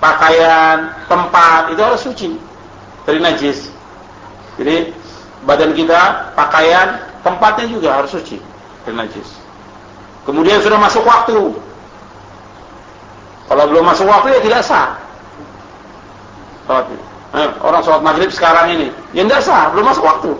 pakaian, 0.03 0.90
tempat 1.07 1.70
itu 1.70 1.81
harus 1.83 2.00
suci 2.03 2.35
dari 3.07 3.22
najis. 3.22 3.70
Jadi 4.59 4.90
badan 5.46 5.79
kita, 5.79 6.35
pakaian, 6.35 7.07
tempatnya 7.22 7.70
juga 7.70 8.03
harus 8.03 8.11
suci 8.11 8.42
dari 8.83 8.98
najis. 8.98 9.43
Kemudian 10.25 10.59
sudah 10.65 10.81
masuk 10.81 11.05
waktu. 11.05 11.53
Kalau 13.45 13.65
belum 13.69 13.85
masuk 13.85 14.09
waktu 14.09 14.37
ya 14.37 14.41
tidak 14.41 14.63
sah. 14.65 14.97
Eh, 17.35 17.49
orang 17.61 17.83
sholat 17.85 18.01
maghrib 18.01 18.31
sekarang 18.33 18.73
ini, 18.73 18.89
ya 19.13 19.21
tidak 19.27 19.43
sah, 19.45 19.69
belum 19.75 19.85
masuk 19.91 20.05
waktu. 20.07 20.33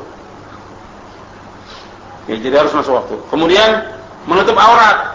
Ya, 2.25 2.41
jadi 2.41 2.65
harus 2.65 2.73
masuk 2.73 2.97
waktu. 2.97 3.17
Kemudian 3.29 3.85
menutup 4.25 4.57
aurat. 4.57 5.13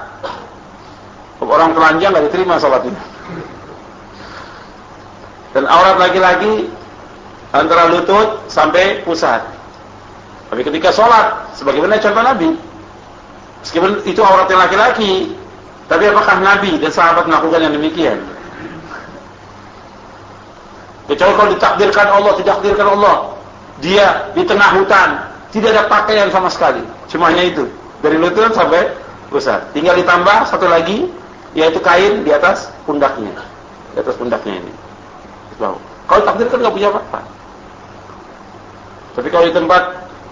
Orang 1.40 1.74
telanjang 1.74 2.14
nggak 2.14 2.30
diterima 2.30 2.62
sholatnya. 2.62 2.94
Dan 5.58 5.66
aurat 5.66 5.98
laki-laki 5.98 6.70
antara 7.58 7.90
lutut 7.90 8.46
sampai 8.46 9.02
pusat. 9.02 9.42
Tapi 10.54 10.62
ketika 10.62 10.94
sholat, 10.94 11.50
sebagaimana 11.58 11.98
contoh 11.98 12.22
Nabi, 12.22 12.50
meskipun 13.66 14.04
itu 14.08 14.22
auratnya 14.24 14.58
laki-laki, 14.68 15.34
tapi 15.90 16.06
apakah 16.06 16.38
Nabi 16.40 16.78
dan 16.78 16.92
sahabat 16.94 17.26
melakukan 17.26 17.60
yang 17.66 17.74
demikian? 17.74 18.20
Kecuali 21.10 21.34
kalau 21.34 21.50
ditakdirkan 21.58 22.08
Allah, 22.14 22.34
ditakdirkan 22.38 22.88
Allah, 22.94 23.16
dia 23.82 24.30
di 24.38 24.46
tengah 24.46 24.78
hutan, 24.78 25.10
tidak 25.50 25.74
ada 25.74 25.84
pakaian 25.90 26.30
sama 26.30 26.54
sekali. 26.54 26.86
Cuma 27.10 27.34
hanya 27.34 27.50
itu, 27.50 27.66
dari 28.06 28.22
lutut 28.22 28.54
sampai 28.54 28.94
pusat. 29.34 29.74
Tinggal 29.74 29.98
ditambah 29.98 30.46
satu 30.46 30.70
lagi, 30.70 31.10
yaitu 31.58 31.82
kain 31.82 32.22
di 32.22 32.30
atas 32.30 32.70
pundaknya. 32.86 33.34
Di 33.98 34.06
atas 34.06 34.14
pundaknya 34.22 34.62
ini. 34.62 34.74
Kalau 35.58 36.22
takdir 36.22 36.46
kan 36.54 36.62
nggak 36.62 36.76
punya 36.78 36.88
apa-apa. 36.94 37.20
Tapi 39.18 39.28
kalau 39.34 39.46
di 39.50 39.54
tempat 39.58 39.84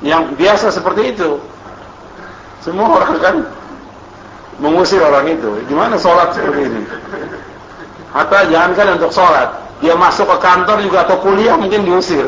yang 0.05 0.29
biasa 0.37 0.69
seperti 0.69 1.17
itu, 1.17 1.41
semua 2.67 2.99
orang 2.99 3.15
kan 3.23 3.35
mengusir 4.59 4.99
orang 4.99 5.23
itu. 5.31 5.63
Gimana 5.71 5.95
sholat 5.95 6.35
seperti 6.35 6.67
ini? 6.67 6.83
Hatta 8.11 8.43
jangankan 8.51 8.99
untuk 8.99 9.15
sholat, 9.15 9.55
dia 9.79 9.95
masuk 9.95 10.27
ke 10.27 10.37
kantor 10.43 10.83
juga 10.83 11.07
atau 11.07 11.15
kuliah 11.23 11.55
mungkin 11.55 11.87
diusir. 11.87 12.27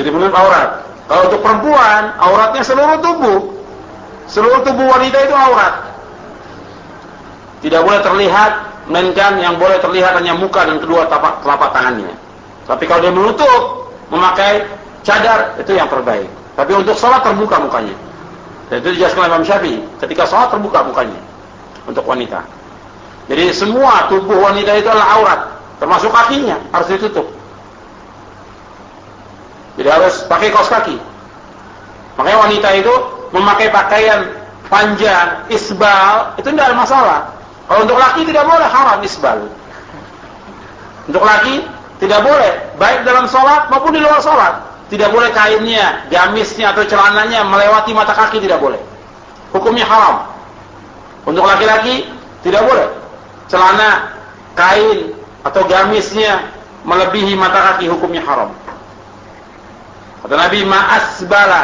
Jadi 0.00 0.08
menurut 0.08 0.32
aurat. 0.32 0.88
Kalau 1.10 1.28
untuk 1.28 1.44
perempuan, 1.44 2.16
auratnya 2.16 2.62
seluruh 2.64 2.98
tubuh. 3.04 3.40
Seluruh 4.30 4.60
tubuh 4.64 4.88
wanita 4.88 5.18
itu 5.28 5.34
aurat. 5.36 5.92
Tidak 7.60 7.80
boleh 7.84 8.00
terlihat, 8.00 8.52
melainkan 8.86 9.36
yang 9.42 9.60
boleh 9.60 9.76
terlihat 9.82 10.16
hanya 10.16 10.38
muka 10.38 10.64
dan 10.64 10.78
kedua 10.80 11.04
telapak, 11.10 11.42
telapak 11.44 11.68
tangannya. 11.74 12.12
Tapi 12.64 12.84
kalau 12.86 13.00
dia 13.02 13.12
menutup, 13.12 13.90
memakai 14.08 14.62
cadar, 15.02 15.58
itu 15.60 15.72
yang 15.74 15.90
terbaik. 15.90 16.30
Tapi 16.58 16.72
untuk 16.74 16.98
sholat 16.98 17.22
terbuka 17.22 17.62
mukanya. 17.62 17.94
Dan 18.68 18.82
itu 18.82 18.98
dijelaskan 18.98 19.30
Imam 19.30 19.44
Syafi'i. 19.46 19.78
Ketika 20.02 20.26
sholat 20.26 20.50
terbuka 20.50 20.82
mukanya. 20.82 21.20
Untuk 21.86 22.02
wanita. 22.02 22.42
Jadi 23.30 23.54
semua 23.54 24.10
tubuh 24.10 24.42
wanita 24.42 24.74
itu 24.74 24.88
adalah 24.90 25.08
aurat. 25.20 25.40
Termasuk 25.78 26.10
kakinya. 26.10 26.58
Harus 26.74 26.88
ditutup. 26.90 27.26
Jadi 29.78 29.88
harus 29.88 30.26
pakai 30.26 30.50
kaos 30.50 30.66
kaki. 30.66 30.98
Makanya 32.18 32.38
wanita 32.50 32.68
itu 32.74 32.94
memakai 33.30 33.70
pakaian 33.70 34.26
panjang, 34.66 35.46
isbal, 35.48 36.34
itu 36.34 36.50
tidak 36.50 36.74
ada 36.74 36.76
masalah. 36.76 37.20
Kalau 37.70 37.86
untuk 37.86 37.94
laki 37.94 38.26
tidak 38.26 38.42
boleh 38.42 38.66
haram 38.66 38.98
isbal. 39.06 39.38
Untuk 41.06 41.22
laki 41.22 41.62
tidak 42.02 42.20
boleh, 42.20 42.52
baik 42.76 43.06
dalam 43.06 43.30
sholat 43.30 43.70
maupun 43.70 43.94
di 43.94 44.02
luar 44.02 44.18
sholat. 44.18 44.67
Tidak 44.88 45.08
boleh 45.12 45.28
kainnya, 45.36 46.08
gamisnya 46.08 46.72
atau 46.72 46.84
celananya 46.88 47.44
melewati 47.44 47.92
mata 47.92 48.16
kaki 48.16 48.40
tidak 48.40 48.56
boleh. 48.60 48.80
Hukumnya 49.52 49.84
haram. 49.84 50.32
Untuk 51.28 51.44
laki-laki 51.44 52.08
tidak 52.40 52.64
boleh. 52.64 52.88
Celana, 53.52 54.16
kain 54.56 55.12
atau 55.44 55.62
gamisnya 55.68 56.40
melebihi 56.88 57.36
mata 57.36 57.72
kaki 57.72 57.92
hukumnya 57.92 58.24
haram. 58.24 58.50
Kata 60.24 60.34
Nabi 60.34 60.64
ma'asbala 60.64 61.60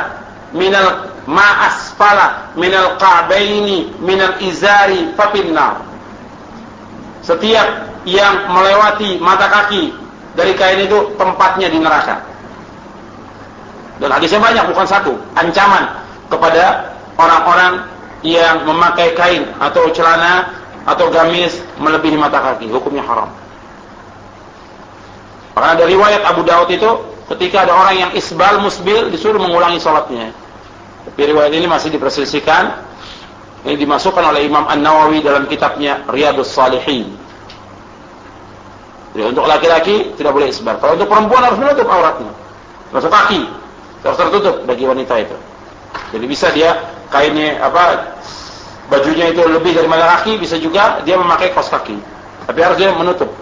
minal 0.53 1.11
ma'asfala 1.25 2.53
minal 2.55 3.01
qa'baini 3.01 3.97
minal 4.05 4.37
izari 4.45 5.11
fapinnar 5.17 5.81
setiap 7.25 7.89
yang 8.05 8.53
melewati 8.53 9.17
mata 9.17 9.49
kaki 9.49 9.97
dari 10.37 10.53
kain 10.55 10.85
itu 10.85 11.17
tempatnya 11.17 11.73
di 11.73 11.81
neraka. 11.81 12.21
Dan 14.05 14.13
hadisnya 14.13 14.37
banyak, 14.37 14.65
bukan 14.69 14.85
satu. 14.85 15.17
Ancaman 15.33 15.89
kepada 16.29 16.93
orang-orang 17.17 17.89
yang 18.21 18.69
memakai 18.69 19.17
kain 19.17 19.49
atau 19.57 19.89
celana 19.97 20.53
atau 20.85 21.09
gamis 21.09 21.57
melebihi 21.81 22.21
mata 22.21 22.37
kaki. 22.53 22.69
Hukumnya 22.69 23.01
haram. 23.01 23.33
Karena 25.57 25.73
dari 25.81 25.97
riwayat 25.97 26.21
Abu 26.29 26.45
Daud 26.45 26.69
itu, 26.69 26.91
ketika 27.33 27.65
ada 27.65 27.73
orang 27.73 27.97
yang 27.97 28.11
isbal 28.13 28.61
musbil, 28.61 29.09
disuruh 29.09 29.41
mengulangi 29.41 29.81
sholatnya. 29.81 30.37
Tapi 31.09 31.21
riwayat 31.33 31.53
ini 31.57 31.65
masih 31.65 31.89
diperselisihkan 31.89 32.85
ini 33.65 33.81
dimasukkan 33.81 34.21
oleh 34.21 34.45
Imam 34.45 34.69
An-Nawawi 34.69 35.25
dalam 35.25 35.49
kitabnya 35.49 36.05
Riyadus 36.05 36.53
Salihin. 36.53 37.17
Jadi 39.17 39.25
untuk 39.25 39.49
laki-laki 39.49 40.13
tidak 40.21 40.37
boleh 40.37 40.53
isbar. 40.53 40.77
Kalau 40.85 41.01
untuk 41.01 41.09
perempuan 41.09 41.49
harus 41.49 41.57
menutup 41.57 41.89
auratnya. 41.89 42.29
Termasuk 42.93 43.09
kaki. 43.09 43.41
Harus 44.05 44.19
tertutup 44.21 44.69
bagi 44.69 44.85
wanita 44.85 45.17
itu. 45.17 45.37
Jadi 46.13 46.25
bisa 46.29 46.53
dia 46.53 46.77
kainnya 47.09 47.57
apa 47.65 48.15
bajunya 48.93 49.33
itu 49.33 49.41
lebih 49.49 49.73
dari 49.73 49.89
mata 49.89 50.21
kaki, 50.21 50.37
bisa 50.37 50.61
juga 50.61 51.01
dia 51.09 51.17
memakai 51.17 51.57
kaos 51.57 51.73
kaki. 51.73 51.97
Tapi 52.45 52.59
harus 52.61 52.77
dia 52.77 52.93
menutup. 52.93 53.33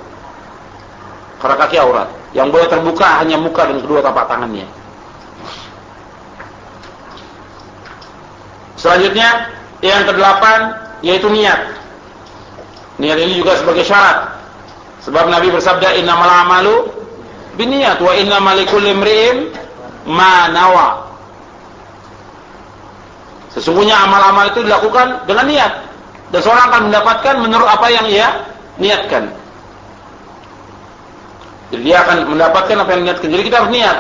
Karena 1.43 1.59
kaki 1.59 1.77
aurat. 1.83 2.09
Yang 2.33 2.49
boleh 2.55 2.67
terbuka 2.71 3.09
hanya 3.19 3.37
muka 3.43 3.67
dan 3.67 3.83
kedua 3.83 4.01
tapak 4.01 4.31
tangannya. 4.31 4.65
Selanjutnya 8.79 9.51
yang 9.83 10.07
kedelapan 10.07 10.79
yaitu 11.03 11.27
niat. 11.27 11.75
Niat 13.03 13.19
ini 13.19 13.43
juga 13.43 13.59
sebagai 13.59 13.83
syarat. 13.83 14.39
Sebab 15.03 15.27
Nabi 15.27 15.51
bersabda 15.51 15.99
innamal 15.99 16.31
amalu 16.31 16.87
binniyat 17.59 17.99
wa 17.99 18.15
innamal 18.15 18.55
likulli 18.55 18.95
imri'in 18.95 19.51
ma 20.07 20.51
nawa. 20.51 21.13
Sesungguhnya 23.53 24.01
amal-amal 24.09 24.49
itu 24.49 24.65
dilakukan 24.65 25.29
dengan 25.29 25.45
niat 25.45 25.73
dan 26.33 26.41
seorang 26.41 26.65
akan 26.73 26.83
mendapatkan 26.89 27.35
menurut 27.45 27.69
apa 27.69 27.87
yang 27.93 28.07
ia 28.09 28.29
niatkan. 28.81 29.29
Jadi 31.73 31.83
dia 31.89 32.05
akan 32.05 32.33
mendapatkan 32.33 32.77
apa 32.81 32.91
yang 32.97 33.03
niatkan. 33.05 33.29
Jadi 33.29 33.43
kita 33.49 33.57
harus 33.65 33.73
niat. 33.73 33.99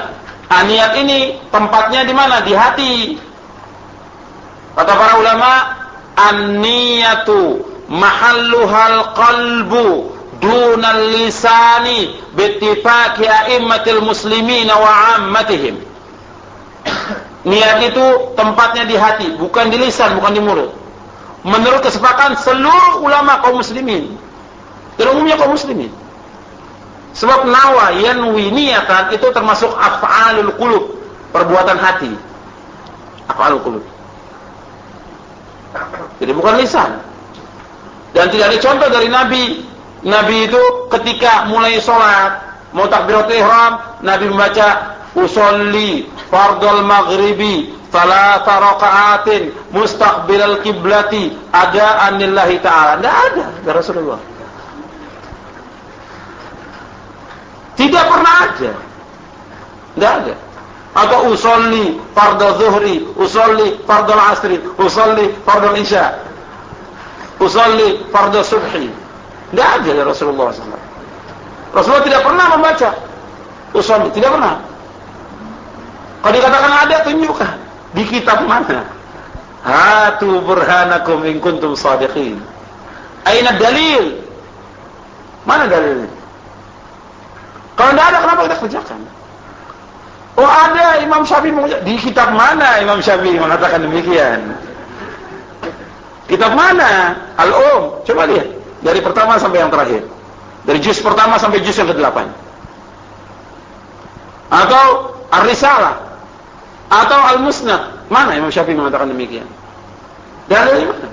Nah, 0.52 0.62
niat 0.68 0.92
ini 1.00 1.40
tempatnya 1.48 2.04
di 2.04 2.12
mana? 2.12 2.44
Di 2.44 2.52
hati. 2.52 3.16
Kata 4.76 4.92
para 4.92 5.16
ulama, 5.16 5.52
an-niyatu 6.16 7.64
mahalluhal 7.88 9.16
qalbu 9.16 10.12
dunal 10.40 11.02
lisani 11.12 12.16
bittifaqi 12.36 13.24
a'immatil 13.24 14.04
muslimin 14.04 14.68
wa 14.68 15.16
'ammatihim. 15.16 15.91
Niat 17.42 17.82
itu 17.82 18.04
tempatnya 18.38 18.86
di 18.86 18.94
hati, 18.94 19.34
bukan 19.34 19.66
di 19.66 19.76
lisan, 19.82 20.14
bukan 20.14 20.30
di 20.30 20.42
mulut. 20.42 20.70
Menurut 21.42 21.82
kesepakatan 21.82 22.38
seluruh 22.38 23.02
ulama 23.02 23.42
kaum 23.42 23.58
muslimin. 23.58 24.14
Dan 24.94 25.10
umumnya 25.10 25.34
kaum 25.34 25.58
muslimin. 25.58 25.90
Sebab 27.18 27.50
nawa 27.50 27.98
yanwi 27.98 28.54
niatan 28.54 29.10
itu 29.10 29.26
termasuk 29.34 29.68
af'alul 29.74 30.54
qulub, 30.54 30.84
perbuatan 31.34 31.76
hati. 31.82 32.14
Af'alul 33.26 33.62
qulub. 33.66 33.84
Jadi 36.22 36.30
bukan 36.30 36.54
lisan. 36.62 37.02
Dan 38.14 38.30
tidak 38.30 38.54
ada 38.54 38.58
contoh 38.62 38.88
dari 38.92 39.08
Nabi. 39.10 39.44
Nabi 40.06 40.46
itu 40.46 40.62
ketika 40.94 41.50
mulai 41.50 41.82
sholat, 41.82 42.38
mau 42.70 42.86
takbiratul 42.86 43.34
ihram, 43.34 43.82
Nabi 44.04 44.30
membaca 44.30 44.98
usolli 45.14 46.08
fardul 46.30 46.82
maghribi 46.84 47.72
salasa 47.92 48.54
raka'atin 48.60 49.52
mustaqbilal 49.72 50.60
kiblati 50.64 51.32
adaan 51.52 52.18
lillahi 52.18 52.56
ta'ala. 52.60 53.00
Tidak 53.00 53.14
ada 53.14 53.44
dari 53.64 53.76
Rasulullah. 53.76 54.20
Tidak 57.76 58.04
pernah 58.08 58.34
ada. 58.48 58.72
Tidak 59.92 60.12
ada 60.24 60.34
atau 60.92 61.32
usolli 61.32 61.96
fardhu 62.12 62.48
zuhri, 62.60 63.00
usolli 63.16 63.80
fardhu 63.88 64.12
asri, 64.12 64.60
usolli 64.76 65.32
fardhu 65.40 65.72
isya. 65.80 66.20
usalli 67.40 68.04
fardhu 68.12 68.44
subhi. 68.44 68.92
Tidak 69.50 69.66
ada 69.66 69.88
dari 69.88 70.04
Rasulullah 70.04 70.52
SAW. 70.52 70.80
Rasulullah 71.72 72.04
tidak 72.04 72.20
pernah 72.24 72.46
membaca 72.56 72.90
usalli, 73.72 74.08
tidak 74.12 74.30
pernah. 74.36 74.54
Kalau 76.22 76.32
dikatakan 76.32 76.72
ada, 76.86 76.96
tunjukkan. 77.02 77.56
Di 77.92 78.02
kitab 78.08 78.46
mana? 78.46 78.86
Hatu 79.62 80.42
burhanakum 80.42 81.26
in 81.26 81.42
kuntum 81.42 81.74
sadiqin. 81.74 82.38
Aina 83.26 83.54
dalil? 83.58 84.22
Mana 85.46 85.66
dalilnya? 85.66 86.10
Kalau 87.74 87.90
tidak 87.94 88.06
ada, 88.10 88.18
kenapa 88.22 88.40
kita 88.46 88.56
kerjakan? 88.62 89.00
Oh 90.32 90.48
ada 90.48 90.96
Imam 91.04 91.28
Syafi'i 91.28 91.52
di 91.84 91.94
kitab 92.00 92.32
mana 92.32 92.80
Imam 92.80 93.04
Syafi'i 93.04 93.36
mengatakan 93.36 93.84
demikian? 93.84 94.56
Kitab 96.24 96.56
mana? 96.56 97.12
Al-Um. 97.36 98.00
Coba 98.08 98.24
lihat 98.24 98.48
dari 98.80 99.04
pertama 99.04 99.36
sampai 99.36 99.60
yang 99.60 99.68
terakhir. 99.68 100.08
Dari 100.64 100.78
juz 100.80 101.02
pertama 101.04 101.36
sampai 101.36 101.60
juz 101.60 101.76
yang 101.76 101.90
ke-8. 101.90 102.18
Atau 104.48 104.84
Ar-Risalah. 105.28 106.11
Atau 106.92 107.16
Al-Musnad. 107.16 108.04
Mana 108.12 108.36
Imam 108.36 108.52
Syafi'i 108.52 108.76
mengatakan 108.76 109.08
demikian? 109.08 109.48
Dari 110.44 110.84
mana? 110.84 111.08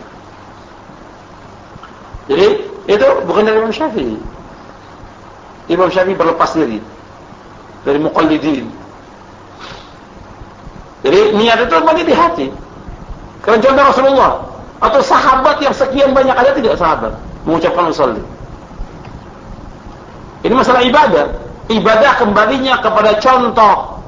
Jadi 2.28 2.48
itu 2.92 3.08
bukan 3.24 3.48
dari 3.48 3.58
Imam 3.64 3.72
Syafi'i. 3.72 4.20
Imam 5.72 5.88
Syafi'i 5.88 6.20
berlepas 6.20 6.52
diri 6.52 6.84
dari 7.88 7.96
muqallidin 8.04 8.68
jadi 11.00 11.32
niat 11.36 11.60
itu 11.64 11.76
mandi 11.80 12.04
di 12.04 12.16
hati. 12.16 12.48
Karena 13.40 13.58
contoh 13.64 13.84
Rasulullah 13.88 14.32
atau 14.80 15.00
sahabat 15.04 15.64
yang 15.64 15.76
sekian 15.76 16.12
banyak 16.12 16.36
ada 16.36 16.52
tidak 16.52 16.76
sahabat 16.76 17.16
mengucapkan 17.48 17.88
usolli. 17.92 18.24
Ini 20.44 20.54
masalah 20.56 20.84
ibadah. 20.84 21.28
Ibadah 21.70 22.12
kembalinya 22.18 22.82
kepada 22.82 23.22
contoh 23.22 23.99